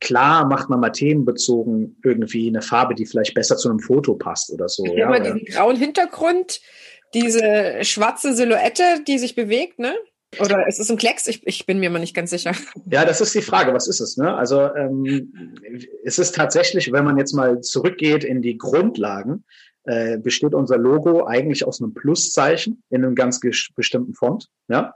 [0.00, 4.52] klar macht man mal themenbezogen irgendwie eine Farbe, die vielleicht besser zu einem Foto passt
[4.52, 4.86] oder so.
[4.86, 6.60] Ja, aber diesen grauen Hintergrund,
[7.12, 9.94] diese schwarze Silhouette, die sich bewegt, ne?
[10.40, 11.26] Oder ist es ein Klecks?
[11.26, 12.52] Ich, ich bin mir mal nicht ganz sicher.
[12.90, 13.72] Ja, das ist die Frage.
[13.72, 14.16] Was ist es?
[14.16, 14.34] Ne?
[14.34, 15.32] Also ähm,
[16.04, 19.44] es ist tatsächlich, wenn man jetzt mal zurückgeht in die Grundlagen,
[19.84, 23.40] äh, besteht unser Logo eigentlich aus einem Pluszeichen in einem ganz
[23.74, 24.94] bestimmten Font, ja,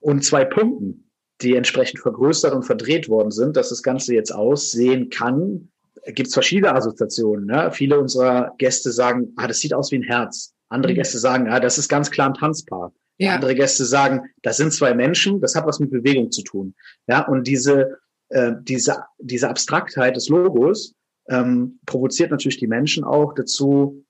[0.00, 1.08] und zwei Punkten
[1.42, 5.68] die entsprechend vergrößert und verdreht worden sind, dass das Ganze jetzt aussehen kann.
[6.06, 7.46] Gibt es verschiedene Assoziationen.
[7.46, 7.70] Ne?
[7.72, 10.54] Viele unserer Gäste sagen, ah, das sieht aus wie ein Herz.
[10.68, 10.96] Andere mhm.
[10.96, 12.92] Gäste sagen, ah, das ist ganz klar ein Tanzpaar.
[13.26, 13.34] Ja.
[13.34, 16.74] Andere Gäste sagen, das sind zwei Menschen, das hat was mit Bewegung zu tun.
[17.06, 20.94] Ja, und diese, äh, diese, diese Abstraktheit des Logos
[21.28, 24.04] ähm, provoziert natürlich die Menschen auch dazu,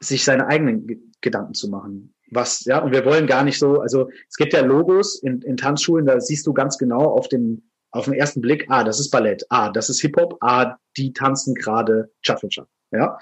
[0.00, 3.80] sich seine eigenen G Gedanken zu machen was, ja, und wir wollen gar nicht so,
[3.80, 7.62] also es gibt ja Logos in, in Tanzschulen, da siehst du ganz genau auf dem,
[7.90, 11.54] auf den ersten Blick, ah, das ist Ballett, ah, das ist Hip-Hop, ah, die tanzen
[11.54, 13.18] gerade Cha-Cha-Cha, ja.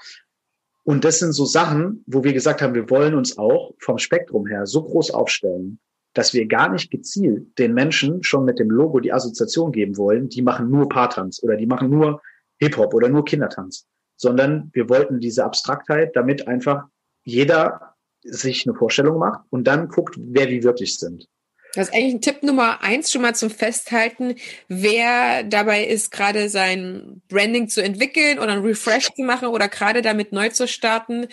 [0.83, 4.47] Und das sind so Sachen, wo wir gesagt haben, wir wollen uns auch vom Spektrum
[4.47, 5.79] her so groß aufstellen,
[6.13, 10.29] dass wir gar nicht gezielt den Menschen schon mit dem Logo die Assoziation geben wollen,
[10.29, 12.21] die machen nur Paartanz oder die machen nur
[12.59, 16.85] Hip-Hop oder nur Kindertanz, sondern wir wollten diese Abstraktheit, damit einfach
[17.23, 21.27] jeder sich eine Vorstellung macht und dann guckt, wer wie wirklich sind.
[21.75, 24.35] Das ist eigentlich ein Tipp Nummer eins schon mal zum Festhalten,
[24.67, 30.01] wer dabei ist, gerade sein Branding zu entwickeln oder ein Refresh zu machen oder gerade
[30.01, 31.27] damit neu zu starten,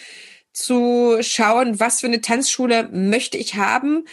[0.53, 4.05] zu schauen, was für eine Tanzschule möchte ich haben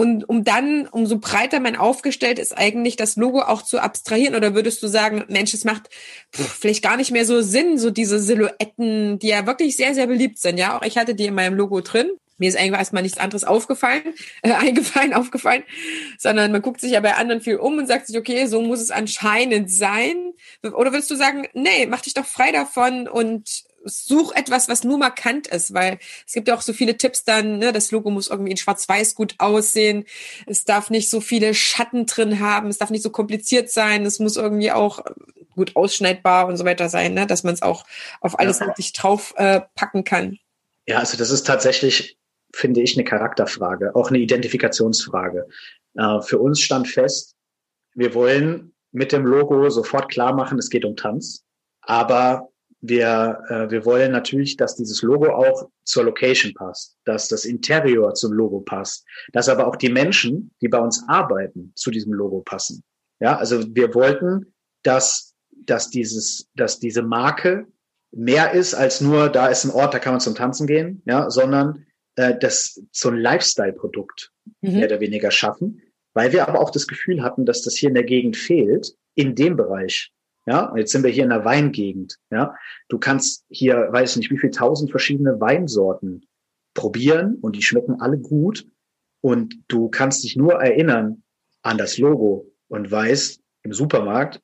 [0.00, 4.34] und um dann, umso breiter man aufgestellt ist, eigentlich das Logo auch zu abstrahieren?
[4.34, 5.90] Oder würdest du sagen, Mensch, es macht
[6.34, 10.06] pff, vielleicht gar nicht mehr so Sinn, so diese Silhouetten, die ja wirklich sehr, sehr
[10.06, 10.58] beliebt sind.
[10.58, 12.10] Ja, auch ich hatte die in meinem Logo drin.
[12.40, 14.02] Mir ist eigentlich erstmal nichts anderes aufgefallen,
[14.42, 15.62] äh, eingefallen, aufgefallen,
[16.18, 18.80] sondern man guckt sich ja bei anderen viel um und sagt sich, okay, so muss
[18.80, 20.32] es anscheinend sein.
[20.62, 24.98] Oder würdest du sagen, nee, mach dich doch frei davon und such etwas, was nur
[24.98, 28.28] markant ist, weil es gibt ja auch so viele Tipps dann, ne, das Logo muss
[28.28, 30.04] irgendwie in schwarz-weiß gut aussehen,
[30.46, 34.18] es darf nicht so viele Schatten drin haben, es darf nicht so kompliziert sein, es
[34.18, 35.00] muss irgendwie auch
[35.54, 37.84] gut ausschneidbar und so weiter sein, ne, dass man es auch
[38.20, 38.66] auf alles ja.
[38.66, 40.38] richtig drauf äh, packen kann.
[40.86, 42.18] Ja, also das ist tatsächlich,
[42.52, 45.46] finde ich, eine Charakterfrage, auch eine Identifikationsfrage.
[45.94, 47.36] Äh, für uns stand fest,
[47.94, 51.44] wir wollen mit dem Logo sofort klar machen, es geht um Tanz,
[51.82, 52.48] aber
[52.80, 58.14] wir, äh, wir wollen natürlich, dass dieses Logo auch zur Location passt, dass das Interior
[58.14, 62.40] zum Logo passt, dass aber auch die Menschen, die bei uns arbeiten, zu diesem Logo
[62.40, 62.82] passen.
[63.20, 67.66] Ja, also wir wollten, dass, dass dieses, dass diese Marke
[68.12, 71.30] mehr ist als nur, da ist ein Ort, da kann man zum Tanzen gehen, ja,
[71.30, 71.84] sondern
[72.16, 74.72] äh, das so ein Lifestyle-Produkt mhm.
[74.72, 75.82] mehr oder weniger schaffen,
[76.14, 79.34] weil wir aber auch das Gefühl hatten, dass das hier in der Gegend fehlt, in
[79.34, 80.12] dem Bereich.
[80.46, 82.16] Ja, und jetzt sind wir hier in der Weingegend.
[82.30, 82.54] Ja,
[82.88, 86.26] du kannst hier, weiß nicht, wie viel tausend verschiedene Weinsorten
[86.74, 88.66] probieren und die schmecken alle gut.
[89.20, 91.22] Und du kannst dich nur erinnern
[91.62, 94.40] an das Logo und weißt im Supermarkt,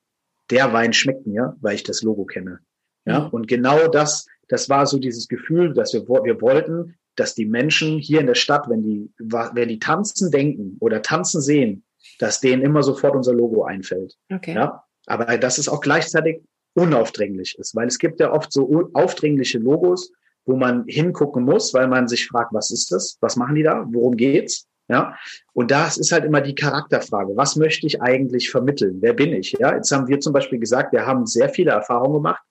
[0.50, 2.60] der Wein schmeckt mir, weil ich das Logo kenne.
[3.06, 3.28] Ja, mhm.
[3.30, 7.98] und genau das, das war so dieses Gefühl, dass wir, wir wollten, dass die Menschen
[7.98, 11.84] hier in der Stadt, wenn die, wenn die tanzen denken oder tanzen sehen,
[12.18, 14.14] dass denen immer sofort unser Logo einfällt.
[14.32, 14.54] Okay.
[14.54, 16.40] Ja, aber dass es auch gleichzeitig
[16.74, 20.12] unaufdringlich ist, weil es gibt ja oft so aufdringliche Logos,
[20.44, 23.16] wo man hingucken muss, weil man sich fragt, was ist das?
[23.20, 23.84] Was machen die da?
[23.88, 24.68] Worum geht's?
[24.88, 25.16] Ja,
[25.52, 27.36] und das ist halt immer die Charakterfrage.
[27.36, 28.98] Was möchte ich eigentlich vermitteln?
[29.00, 29.52] Wer bin ich?
[29.58, 32.42] Ja, jetzt haben wir zum Beispiel gesagt, wir haben sehr viele Erfahrungen gemacht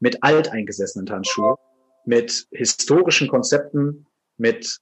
[0.00, 1.54] mit alteingesessenen Tanzschuhen,
[2.04, 4.06] mit historischen Konzepten,
[4.36, 4.78] mit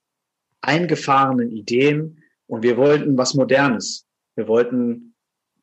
[0.61, 2.23] eingefahrenen Ideen.
[2.47, 4.07] Und wir wollten was Modernes.
[4.37, 5.15] Wir wollten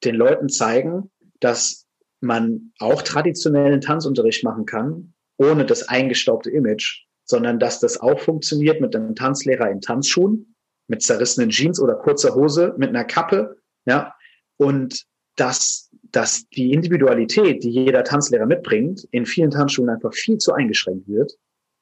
[0.03, 1.85] den Leuten zeigen, dass
[2.21, 8.81] man auch traditionellen Tanzunterricht machen kann, ohne das eingestaubte Image, sondern dass das auch funktioniert
[8.81, 10.55] mit einem Tanzlehrer in Tanzschuhen,
[10.87, 14.13] mit zerrissenen Jeans oder kurzer Hose, mit einer Kappe, ja,
[14.57, 20.53] und dass, dass die Individualität, die jeder Tanzlehrer mitbringt, in vielen Tanzschulen einfach viel zu
[20.53, 21.37] eingeschränkt wird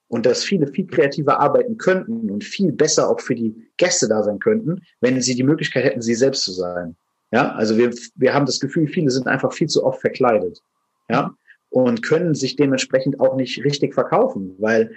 [0.07, 4.23] und dass viele viel kreativer arbeiten könnten und viel besser auch für die Gäste da
[4.23, 6.95] sein könnten, wenn sie die Möglichkeit hätten, sie selbst zu sein.
[7.31, 10.61] Ja, also wir, wir haben das Gefühl, viele sind einfach viel zu oft verkleidet.
[11.09, 11.33] Ja,
[11.69, 14.91] und können sich dementsprechend auch nicht richtig verkaufen, weil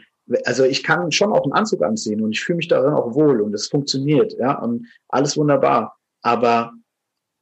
[0.45, 3.41] also ich kann schon auch einen Anzug anziehen und ich fühle mich darin auch wohl
[3.41, 5.99] und es funktioniert, ja, und alles wunderbar.
[6.23, 6.73] Aber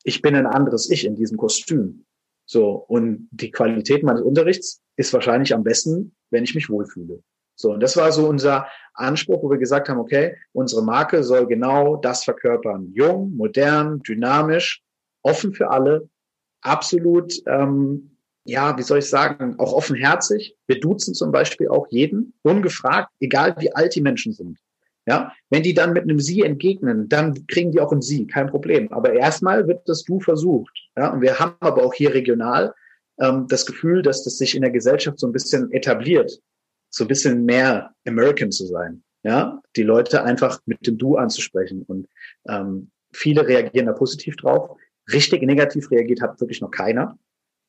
[0.05, 2.07] ich bin ein anderes Ich in diesem Kostüm.
[2.47, 7.23] So, und die Qualität meines Unterrichts ist wahrscheinlich am besten, wenn ich mich wohlfühle.
[7.61, 11.47] So, und das war so unser Anspruch, wo wir gesagt haben, okay, unsere Marke soll
[11.47, 12.93] genau das verkörpern.
[12.95, 14.81] Jung, modern, dynamisch,
[15.23, 16.09] offen für alle,
[16.63, 20.57] absolut, ähm, ja, wie soll ich sagen, auch offenherzig.
[20.69, 24.59] Wir duzen zum Beispiel auch jeden, ungefragt, egal wie alt die Menschen sind.
[25.07, 28.47] Ja, wenn die dann mit einem Sie entgegnen, dann kriegen die auch ein Sie, kein
[28.47, 28.93] Problem.
[28.93, 30.73] Aber erstmal wird das Du versucht.
[30.97, 32.73] Ja, und wir haben aber auch hier regional
[33.19, 36.39] ähm, das Gefühl, dass das sich in der Gesellschaft so ein bisschen etabliert,
[36.91, 39.03] so ein bisschen mehr American zu sein.
[39.23, 41.83] Ja, die Leute einfach mit dem Du anzusprechen.
[41.83, 42.09] Und
[42.49, 44.77] ähm, viele reagieren da positiv drauf.
[45.13, 47.19] Richtig negativ reagiert hat wirklich noch keiner.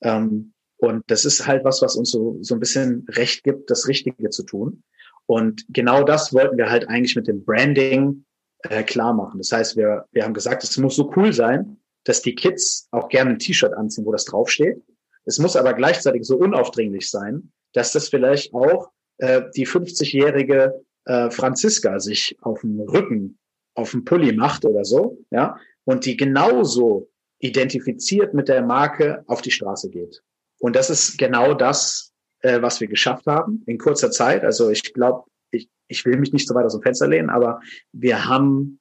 [0.01, 3.87] Ähm, und das ist halt was, was uns so, so ein bisschen Recht gibt, das
[3.87, 4.83] Richtige zu tun.
[5.25, 8.25] Und genau das wollten wir halt eigentlich mit dem Branding
[8.63, 9.39] äh, klar machen.
[9.39, 13.09] Das heißt, wir, wir haben gesagt, es muss so cool sein, dass die Kids auch
[13.09, 14.81] gerne ein T-Shirt anziehen, wo das draufsteht.
[15.25, 21.29] Es muss aber gleichzeitig so unaufdringlich sein, dass das vielleicht auch äh, die 50-jährige äh,
[21.29, 23.37] Franziska sich auf dem Rücken,
[23.75, 29.41] auf dem Pulli macht oder so, ja, und die genauso identifiziert mit der Marke auf
[29.41, 30.21] die Straße geht.
[30.59, 34.43] Und das ist genau das, äh, was wir geschafft haben in kurzer Zeit.
[34.43, 37.61] Also ich glaube, ich, ich will mich nicht so weit aus dem Fenster lehnen, aber
[37.91, 38.79] wir haben,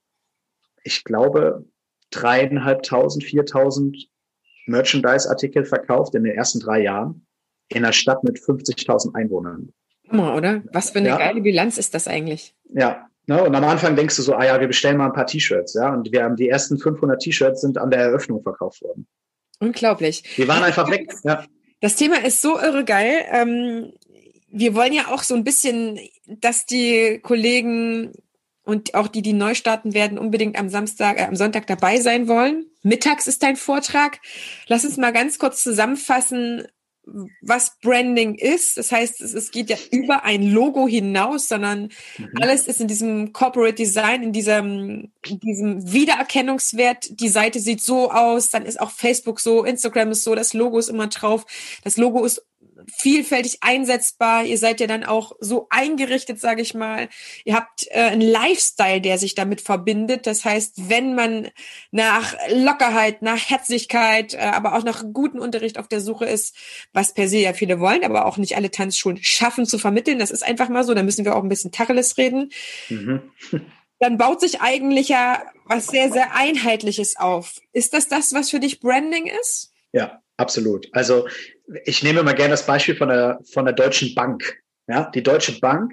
[0.83, 1.64] ich glaube,
[2.11, 4.09] dreieinhalbtausend, viertausend
[4.66, 7.27] Merchandise-Artikel verkauft in den ersten drei Jahren
[7.68, 9.72] in einer Stadt mit 50.000 Einwohnern.
[10.11, 10.62] Hammer, oder?
[10.73, 11.18] Was für eine ja.
[11.18, 12.55] geile Bilanz ist das eigentlich?
[12.73, 13.09] Ja.
[13.27, 15.75] Ne, und am Anfang denkst du so, ah ja, wir bestellen mal ein paar T-Shirts,
[15.75, 15.92] ja.
[15.92, 19.07] Und wir haben die ersten 500 T-Shirts sind an der Eröffnung verkauft worden.
[19.61, 20.23] Unglaublich.
[20.37, 21.44] Die waren einfach weg, ja.
[21.81, 23.25] Das Thema ist so irre geil.
[23.31, 23.92] Ähm,
[24.51, 28.12] wir wollen ja auch so ein bisschen, dass die Kollegen
[28.64, 32.29] und auch die, die neu starten werden, unbedingt am Samstag, äh, am Sonntag dabei sein
[32.29, 32.66] wollen.
[32.83, 34.21] Mittags ist dein Vortrag.
[34.66, 36.66] Lass uns mal ganz kurz zusammenfassen,
[37.40, 38.77] was Branding ist.
[38.77, 42.29] Das heißt, es, geht ja über ein Logo hinaus, sondern mhm.
[42.40, 47.21] alles ist in diesem Corporate Design, in diesem, in diesem Wiedererkennungswert.
[47.21, 50.79] Die Seite sieht so aus, dann ist auch Facebook so, Instagram ist so, das Logo
[50.79, 51.47] ist immer drauf.
[51.85, 52.42] Das Logo ist
[52.96, 54.44] vielfältig einsetzbar.
[54.44, 57.09] Ihr seid ja dann auch so eingerichtet, sage ich mal.
[57.44, 60.27] Ihr habt äh, einen Lifestyle, der sich damit verbindet.
[60.27, 61.48] Das heißt, wenn man
[61.90, 66.55] nach Lockerheit, nach Herzlichkeit, äh, aber auch nach guten Unterricht auf der Suche ist,
[66.92, 70.31] was per se ja viele wollen, aber auch nicht alle Tanzschulen schaffen zu vermitteln, das
[70.31, 70.94] ist einfach mal so.
[70.94, 72.51] Da müssen wir auch ein bisschen Tacheles reden.
[72.88, 73.22] Mhm.
[73.98, 77.61] dann baut sich eigentlich ja was sehr, sehr Einheitliches auf.
[77.72, 79.72] Ist das das, was für dich Branding ist?
[79.92, 80.88] Ja, absolut.
[80.92, 81.27] Also
[81.85, 84.63] ich nehme mal gerne das Beispiel von der, von der Deutschen Bank.
[84.87, 85.93] Ja, die Deutsche Bank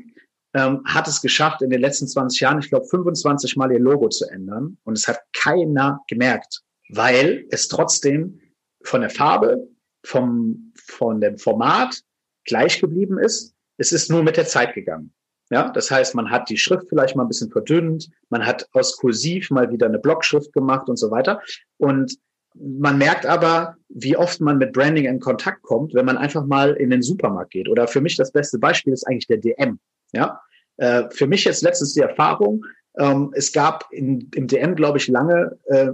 [0.54, 4.08] ähm, hat es geschafft, in den letzten 20 Jahren, ich glaube, 25 Mal ihr Logo
[4.10, 4.78] zu ändern.
[4.84, 8.40] Und es hat keiner gemerkt, weil es trotzdem
[8.84, 9.68] von der Farbe,
[10.06, 12.02] vom, von dem Format
[12.46, 13.54] gleich geblieben ist.
[13.78, 15.14] Es ist nur mit der Zeit gegangen.
[15.52, 18.98] Ja, das heißt, man hat die Schrift vielleicht mal ein bisschen verdünnt, man hat aus
[18.98, 21.42] Kursiv mal wieder eine Blockschrift gemacht und so weiter.
[21.78, 22.18] Und
[22.58, 26.74] man merkt aber, wie oft man mit Branding in Kontakt kommt, wenn man einfach mal
[26.74, 27.70] in den Supermarkt geht.
[27.70, 29.80] Oder für mich das beste Beispiel ist eigentlich der DM.
[30.14, 30.42] Ja,
[30.78, 32.66] äh, für mich jetzt letztens die Erfahrung.
[32.98, 35.92] Ähm, es gab in, im DM, glaube ich, lange äh,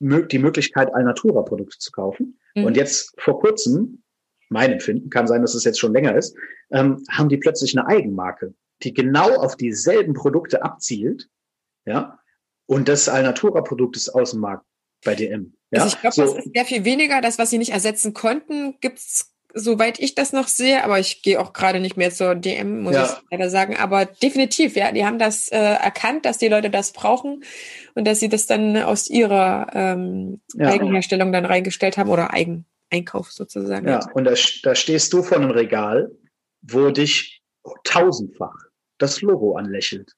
[0.00, 2.38] die Möglichkeit, Alnatura-Produkte zu kaufen.
[2.54, 2.64] Mhm.
[2.64, 4.02] Und jetzt vor kurzem,
[4.48, 6.36] mein Empfinden, kann sein, dass es jetzt schon länger ist,
[6.70, 11.28] ähm, haben die plötzlich eine Eigenmarke, die genau auf dieselben Produkte abzielt.
[11.84, 12.18] Ja,
[12.66, 14.64] und das Alnatura-Produkt ist aus dem Markt
[15.04, 15.54] bei DM.
[15.70, 15.82] Ja?
[15.82, 16.22] Also ich glaube, so.
[16.22, 17.20] das ist sehr viel weniger.
[17.20, 21.40] Das, was sie nicht ersetzen konnten, gibt's soweit ich das noch sehe, aber ich gehe
[21.40, 23.04] auch gerade nicht mehr zur DM, muss ja.
[23.04, 23.76] ich leider sagen.
[23.76, 27.44] Aber definitiv, ja, die haben das äh, erkannt, dass die Leute das brauchen
[27.94, 30.68] und dass sie das dann aus ihrer ähm, ja.
[30.68, 33.88] Eigenherstellung dann reingestellt haben oder Eigeneinkauf sozusagen.
[33.88, 36.10] Ja, und da, da stehst du vor einem Regal,
[36.62, 37.42] wo dich
[37.84, 38.56] tausendfach
[38.98, 40.12] das Logo anlächelt.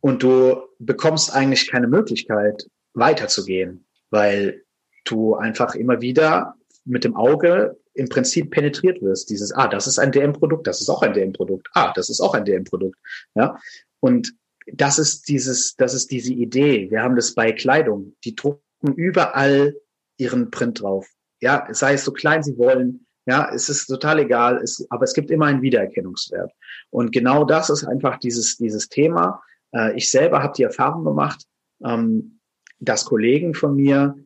[0.00, 4.62] Und du bekommst eigentlich keine Möglichkeit, weiterzugehen weil
[5.04, 9.28] du einfach immer wieder mit dem Auge im Prinzip penetriert wirst.
[9.30, 12.34] Dieses, ah, das ist ein DM-Produkt, das ist auch ein DM-Produkt, ah, das ist auch
[12.34, 12.96] ein DM-Produkt.
[13.34, 13.58] Ja.
[14.00, 14.34] Und
[14.72, 16.90] das ist dieses, das ist diese Idee.
[16.90, 18.14] Wir haben das bei Kleidung.
[18.24, 19.74] Die drucken überall
[20.18, 21.08] ihren Print drauf.
[21.40, 23.06] Ja, sei es so klein sie wollen.
[23.26, 24.58] Ja, es ist total egal.
[24.62, 26.52] Es, aber es gibt immer einen Wiedererkennungswert.
[26.90, 29.42] Und genau das ist einfach dieses, dieses Thema.
[29.72, 31.44] Äh, ich selber habe die Erfahrung gemacht,
[31.84, 32.37] ähm,
[32.80, 34.16] dass Kollegen von mir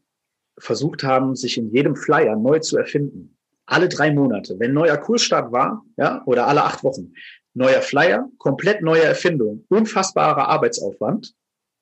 [0.58, 3.36] versucht haben, sich in jedem Flyer neu zu erfinden.
[3.66, 7.14] Alle drei Monate, wenn neuer Kursstart war, ja, oder alle acht Wochen,
[7.54, 11.34] neuer Flyer, komplett neue Erfindung, unfassbarer Arbeitsaufwand,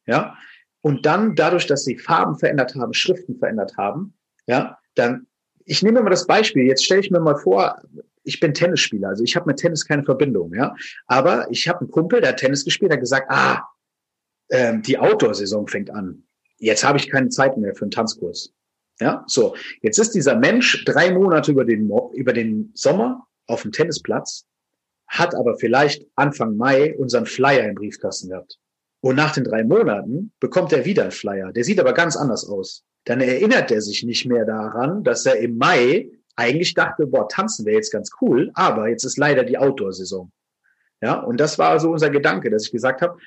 [0.06, 0.37] ja.
[0.83, 4.14] Und dann dadurch, dass sie Farben verändert haben, Schriften verändert haben,
[4.46, 5.26] ja, dann,
[5.64, 7.83] ich nehme mal das Beispiel, jetzt stelle ich mir mal vor,
[8.22, 10.74] ich bin Tennisspieler, also ich habe mit Tennis keine Verbindung, ja.
[11.06, 13.68] Aber ich habe einen Kumpel, der hat Tennis gespielt, der hat gesagt, ah,
[14.50, 16.24] ähm, die Outdoor-Saison fängt an.
[16.61, 18.53] Jetzt habe ich keine Zeit mehr für einen Tanzkurs.
[19.01, 19.57] Ja, so.
[19.81, 24.46] Jetzt ist dieser Mensch drei Monate über den, über den Sommer auf dem Tennisplatz,
[25.09, 28.59] hat aber vielleicht Anfang Mai unseren Flyer im Briefkasten gehabt.
[29.01, 31.51] Und nach den drei Monaten bekommt er wieder einen Flyer.
[31.53, 32.85] Der sieht aber ganz anders aus.
[33.07, 37.64] Dann erinnert er sich nicht mehr daran, dass er im Mai eigentlich dachte, boah, tanzen
[37.64, 40.31] wäre jetzt ganz cool, aber jetzt ist leider die Outdoor-Saison.
[41.03, 43.18] Ja, und das war so unser Gedanke, dass ich gesagt habe,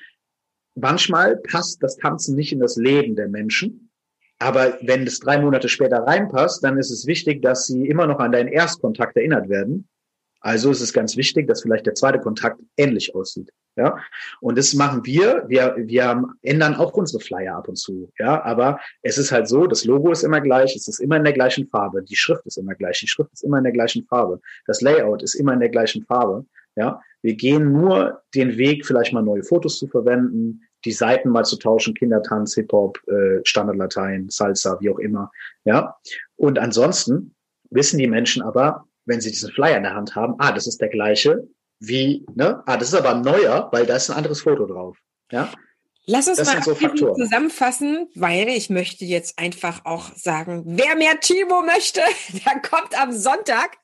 [0.74, 3.90] manchmal passt das Tanzen nicht in das Leben der Menschen.
[4.38, 8.18] Aber wenn es drei Monate später reinpasst, dann ist es wichtig, dass sie immer noch
[8.18, 9.88] an deinen Erstkontakt erinnert werden.
[10.40, 13.50] Also ist es ganz wichtig, dass vielleicht der zweite Kontakt ähnlich aussieht.
[13.76, 13.98] Ja,
[14.40, 15.44] und das machen wir.
[15.48, 18.12] Wir, wir ändern auch unsere Flyer ab und zu.
[18.18, 21.24] Ja, aber es ist halt so, das Logo ist immer gleich, es ist immer in
[21.24, 24.04] der gleichen Farbe, die Schrift ist immer gleich, die Schrift ist immer in der gleichen
[24.04, 26.46] Farbe, das Layout ist immer in der gleichen Farbe.
[26.76, 31.44] Ja, wir gehen nur den Weg, vielleicht mal neue Fotos zu verwenden, die Seiten mal
[31.44, 35.30] zu tauschen, Kindertanz, Hip-Hop, äh, Standardlatein, Salsa, wie auch immer.
[35.64, 35.96] Ja,
[36.36, 37.34] und ansonsten
[37.70, 40.80] wissen die Menschen aber, wenn sie diesen Flyer in der Hand haben, ah, das ist
[40.80, 41.48] der gleiche
[41.80, 42.62] wie, ne?
[42.66, 44.96] Ah, das ist aber neuer, weil da ist ein anderes Foto drauf.
[45.30, 45.50] Ja.
[46.06, 46.74] Lass uns das mal so
[47.14, 52.00] zusammenfassen, weil ich möchte jetzt einfach auch sagen, wer mehr Timo möchte,
[52.44, 53.78] der kommt am Sonntag.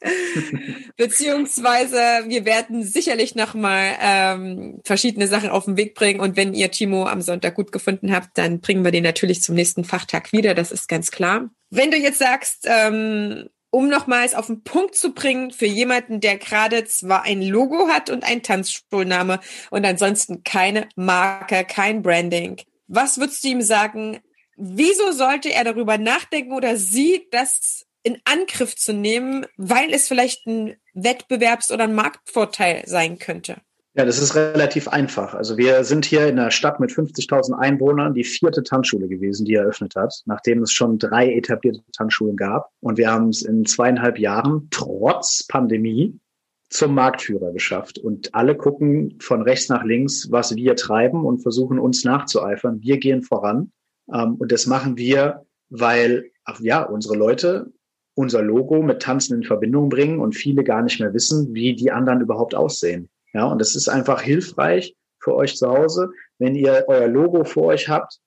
[0.96, 6.20] Beziehungsweise wir werden sicherlich nochmal ähm, verschiedene Sachen auf den Weg bringen.
[6.20, 9.54] Und wenn ihr Timo am Sonntag gut gefunden habt, dann bringen wir den natürlich zum
[9.54, 10.54] nächsten Fachtag wieder.
[10.54, 11.48] Das ist ganz klar.
[11.70, 16.38] Wenn du jetzt sagst, ähm, um nochmals auf den Punkt zu bringen, für jemanden, der
[16.38, 22.60] gerade zwar ein Logo hat und ein Tanzschulname und ansonsten keine Marke, kein Branding.
[22.88, 24.20] Was würdest du ihm sagen?
[24.56, 30.46] Wieso sollte er darüber nachdenken oder sie das in Angriff zu nehmen, weil es vielleicht
[30.46, 33.60] ein Wettbewerbs- oder ein Marktvorteil sein könnte?
[33.94, 35.34] Ja, das ist relativ einfach.
[35.34, 39.54] Also wir sind hier in einer Stadt mit 50.000 Einwohnern die vierte Tanzschule gewesen, die
[39.54, 42.70] eröffnet hat, nachdem es schon drei etablierte Tanzschulen gab.
[42.80, 46.20] Und wir haben es in zweieinhalb Jahren trotz Pandemie
[46.68, 47.98] zum Marktführer geschafft.
[47.98, 52.80] Und alle gucken von rechts nach links, was wir treiben und versuchen uns nachzueifern.
[52.82, 53.72] Wir gehen voran.
[54.12, 57.72] Ähm, und das machen wir, weil, ja, unsere Leute
[58.14, 61.90] unser Logo mit Tanzen in Verbindung bringen und viele gar nicht mehr wissen, wie die
[61.90, 63.08] anderen überhaupt aussehen.
[63.32, 67.66] Ja, und es ist einfach hilfreich für euch zu Hause, wenn ihr euer Logo vor
[67.66, 68.18] euch habt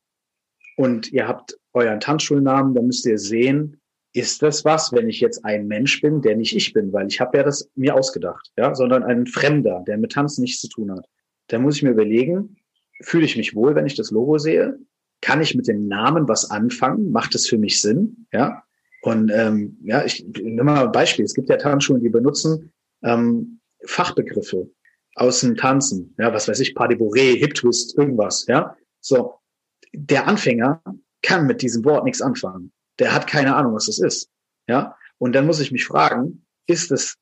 [0.78, 3.82] und ihr habt euren Tanzschulnamen, dann müsst ihr sehen,
[4.14, 7.20] ist das was, wenn ich jetzt ein Mensch bin, der nicht ich bin, weil ich
[7.20, 10.92] habe ja das mir ausgedacht, ja, sondern ein Fremder, der mit Tanzen nichts zu tun
[10.92, 11.08] hat.
[11.48, 12.58] Da muss ich mir überlegen,
[13.02, 14.78] fühle ich mich wohl, wenn ich das Logo sehe?
[15.22, 17.12] Kann ich mit dem Namen was anfangen?
[17.12, 18.28] Macht es für mich Sinn?
[18.32, 18.64] Ja.
[19.02, 21.26] Und ähm, ja, ich nehme mal ein Beispiel.
[21.26, 22.72] Es gibt ja Tanzschulen, die benutzen
[23.04, 24.70] ähm, Fachbegriffe
[25.16, 28.76] aus dem Tanzen, ja, was weiß ich, Pas de Hip Twist, irgendwas, ja.
[29.00, 29.36] So,
[29.94, 30.82] der Anfänger
[31.22, 32.72] kann mit diesem Wort nichts anfangen.
[33.00, 34.30] Der hat keine Ahnung, was das ist,
[34.68, 34.96] ja.
[35.18, 37.18] Und dann muss ich mich fragen, ist es,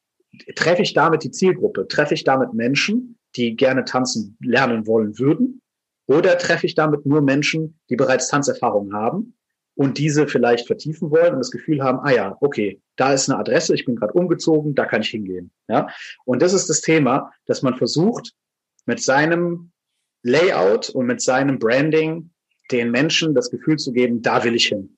[0.56, 1.88] treffe ich damit die Zielgruppe?
[1.88, 5.62] Treffe ich damit Menschen, die gerne tanzen lernen wollen würden?
[6.08, 9.36] Oder treffe ich damit nur Menschen, die bereits Tanzerfahrung haben
[9.82, 13.40] und diese vielleicht vertiefen wollen und das Gefühl haben, ah ja, okay, da ist eine
[13.40, 15.50] Adresse, ich bin gerade umgezogen, da kann ich hingehen.
[15.68, 15.88] Ja?
[16.24, 18.34] Und das ist das Thema, dass man versucht,
[18.86, 19.72] mit seinem
[20.22, 22.30] Layout und mit seinem Branding
[22.70, 24.98] den Menschen das Gefühl zu geben, da will ich hin.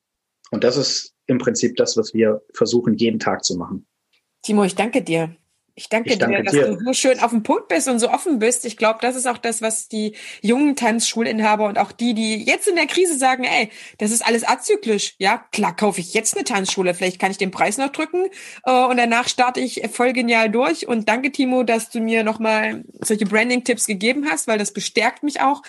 [0.51, 3.87] Und das ist im Prinzip das, was wir versuchen, jeden Tag zu machen.
[4.41, 5.33] Timo, ich danke dir.
[5.75, 6.75] Ich danke, ich danke dir, dass dir.
[6.75, 8.63] du so schön auf dem Punkt bist und so offen bist.
[8.65, 12.67] Ich glaube, das ist auch das, was die jungen Tanzschulinhaber und auch die, die jetzt
[12.67, 15.15] in der Krise sagen, ey, das ist alles azyklisch.
[15.17, 16.93] Ja, klar kaufe ich jetzt eine Tanzschule.
[16.93, 18.27] Vielleicht kann ich den Preis noch drücken
[18.65, 20.87] äh, und danach starte ich voll genial durch.
[20.87, 25.41] Und danke, Timo, dass du mir nochmal solche Branding-Tipps gegeben hast, weil das bestärkt mich
[25.41, 25.63] auch.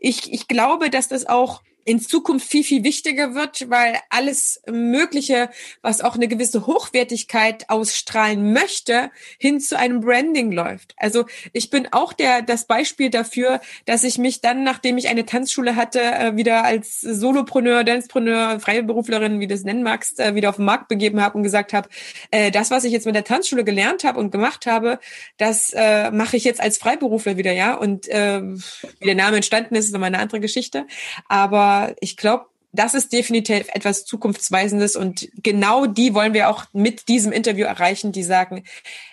[0.00, 5.50] Ich, ich glaube, dass das auch in Zukunft viel, viel wichtiger wird, weil alles Mögliche,
[5.82, 10.94] was auch eine gewisse Hochwertigkeit ausstrahlen möchte, hin zu einem Branding läuft.
[10.96, 15.26] Also ich bin auch der, das Beispiel dafür, dass ich mich dann, nachdem ich eine
[15.26, 20.50] Tanzschule hatte, äh, wieder als Solopreneur, Dancepreneur, Freiberuflerin, wie du es nennen magst, äh, wieder
[20.50, 21.88] auf den Markt begeben habe und gesagt habe,
[22.30, 24.98] äh, das, was ich jetzt mit der Tanzschule gelernt habe und gemacht habe,
[25.36, 27.74] das mache ich jetzt als Freiberufler wieder, ja.
[27.74, 30.86] Und wie der Name entstanden ist, ist nochmal eine andere Geschichte.
[31.28, 37.08] Aber ich glaube, das ist definitiv etwas Zukunftsweisendes und genau die wollen wir auch mit
[37.08, 38.64] diesem Interview erreichen, die sagen,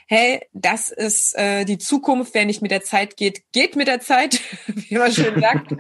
[0.08, 4.02] hey, das ist äh, die Zukunft, wer nicht mit der Zeit geht, geht mit der
[4.02, 5.76] Zeit, wie man schön sagt.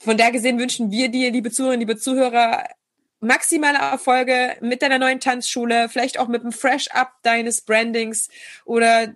[0.00, 2.64] Von daher gesehen wünschen wir dir, liebe Zuhörerinnen, liebe Zuhörer,
[3.20, 8.28] maximale Erfolge mit deiner neuen Tanzschule, vielleicht auch mit dem Fresh-Up deines Brandings
[8.64, 9.12] oder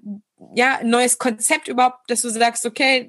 [0.55, 3.09] ja, neues Konzept überhaupt, dass du sagst, okay,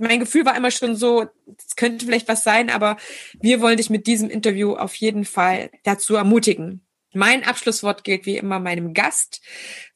[0.00, 1.26] mein Gefühl war immer schon so,
[1.56, 2.96] es könnte vielleicht was sein, aber
[3.40, 6.82] wir wollen dich mit diesem Interview auf jeden Fall dazu ermutigen.
[7.14, 9.40] Mein Abschlusswort gilt wie immer meinem Gast.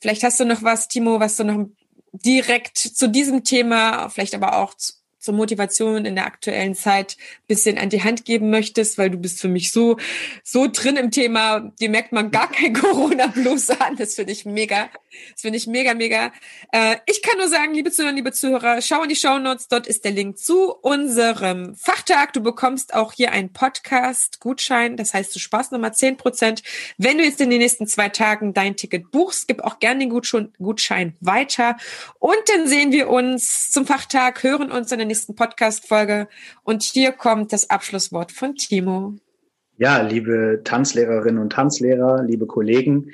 [0.00, 1.66] Vielleicht hast du noch was, Timo, was du noch
[2.12, 4.74] direkt zu diesem Thema, vielleicht aber auch
[5.22, 7.16] zur Motivation in der aktuellen Zeit
[7.46, 9.96] bisschen an die Hand geben möchtest, weil du bist für mich so,
[10.42, 13.96] so drin im Thema, dir merkt man gar kein Corona-Blues an.
[13.96, 14.90] Das finde ich mega.
[15.32, 16.32] Das finde ich mega, mega.
[16.72, 19.68] Äh, ich kann nur sagen, liebe Zuhörer, liebe Zuhörer, schau in die Show Notes.
[19.68, 22.32] Dort ist der Link zu unserem Fachtag.
[22.32, 24.96] Du bekommst auch hier einen Podcast-Gutschein.
[24.96, 26.62] Das heißt, du sparst nochmal zehn Prozent.
[26.98, 30.10] Wenn du jetzt in den nächsten zwei Tagen dein Ticket buchst, gib auch gerne den
[30.10, 31.76] Gutschein weiter.
[32.18, 36.28] Und dann sehen wir uns zum Fachtag, hören uns in der nächsten Podcast-Folge.
[36.64, 39.14] Und hier kommt das Abschlusswort von Timo.
[39.78, 43.10] Ja, liebe Tanzlehrerinnen und Tanzlehrer, liebe Kollegen,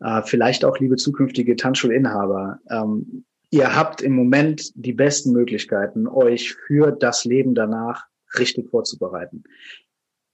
[0.00, 2.58] äh, vielleicht auch liebe zukünftige Tanzschulinhaber.
[2.70, 8.06] Ähm, ihr habt im Moment die besten Möglichkeiten, euch für das Leben danach
[8.38, 9.44] richtig vorzubereiten.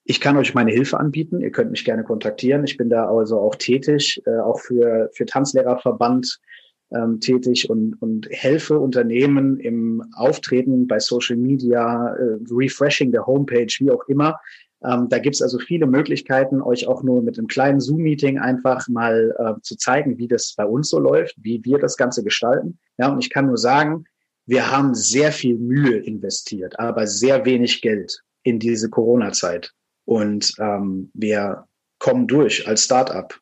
[0.05, 1.41] Ich kann euch meine Hilfe anbieten.
[1.41, 2.65] Ihr könnt mich gerne kontaktieren.
[2.65, 6.41] Ich bin da also auch tätig, äh, auch für, für Tanzlehrerverband
[6.95, 13.73] ähm, tätig und, und helfe Unternehmen im Auftreten bei Social Media, äh, Refreshing der Homepage,
[13.79, 14.39] wie auch immer.
[14.85, 19.35] Ähm, da gibt's also viele Möglichkeiten, euch auch nur mit einem kleinen Zoom-Meeting einfach mal
[19.39, 22.79] äh, zu zeigen, wie das bei uns so läuft, wie wir das Ganze gestalten.
[22.99, 24.05] Ja, und ich kann nur sagen,
[24.47, 29.73] wir haben sehr viel Mühe investiert, aber sehr wenig Geld in diese Corona-Zeit.
[30.05, 31.65] Und ähm, wir
[31.99, 33.35] kommen durch als Startup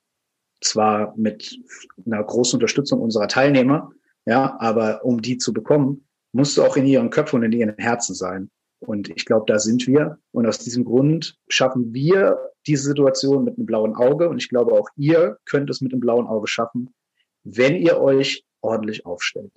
[0.60, 1.58] zwar mit
[2.06, 3.90] einer großen Unterstützung unserer Teilnehmer,
[4.26, 7.76] ja, aber um die zu bekommen, musst du auch in ihren Köpfen und in ihren
[7.78, 8.48] Herzen sein.
[8.82, 10.18] Und ich glaube, da sind wir.
[10.32, 14.28] Und aus diesem Grund schaffen wir diese Situation mit einem blauen Auge.
[14.28, 16.92] Und ich glaube, auch ihr könnt es mit einem blauen Auge schaffen,
[17.44, 19.52] wenn ihr euch ordentlich aufstellt.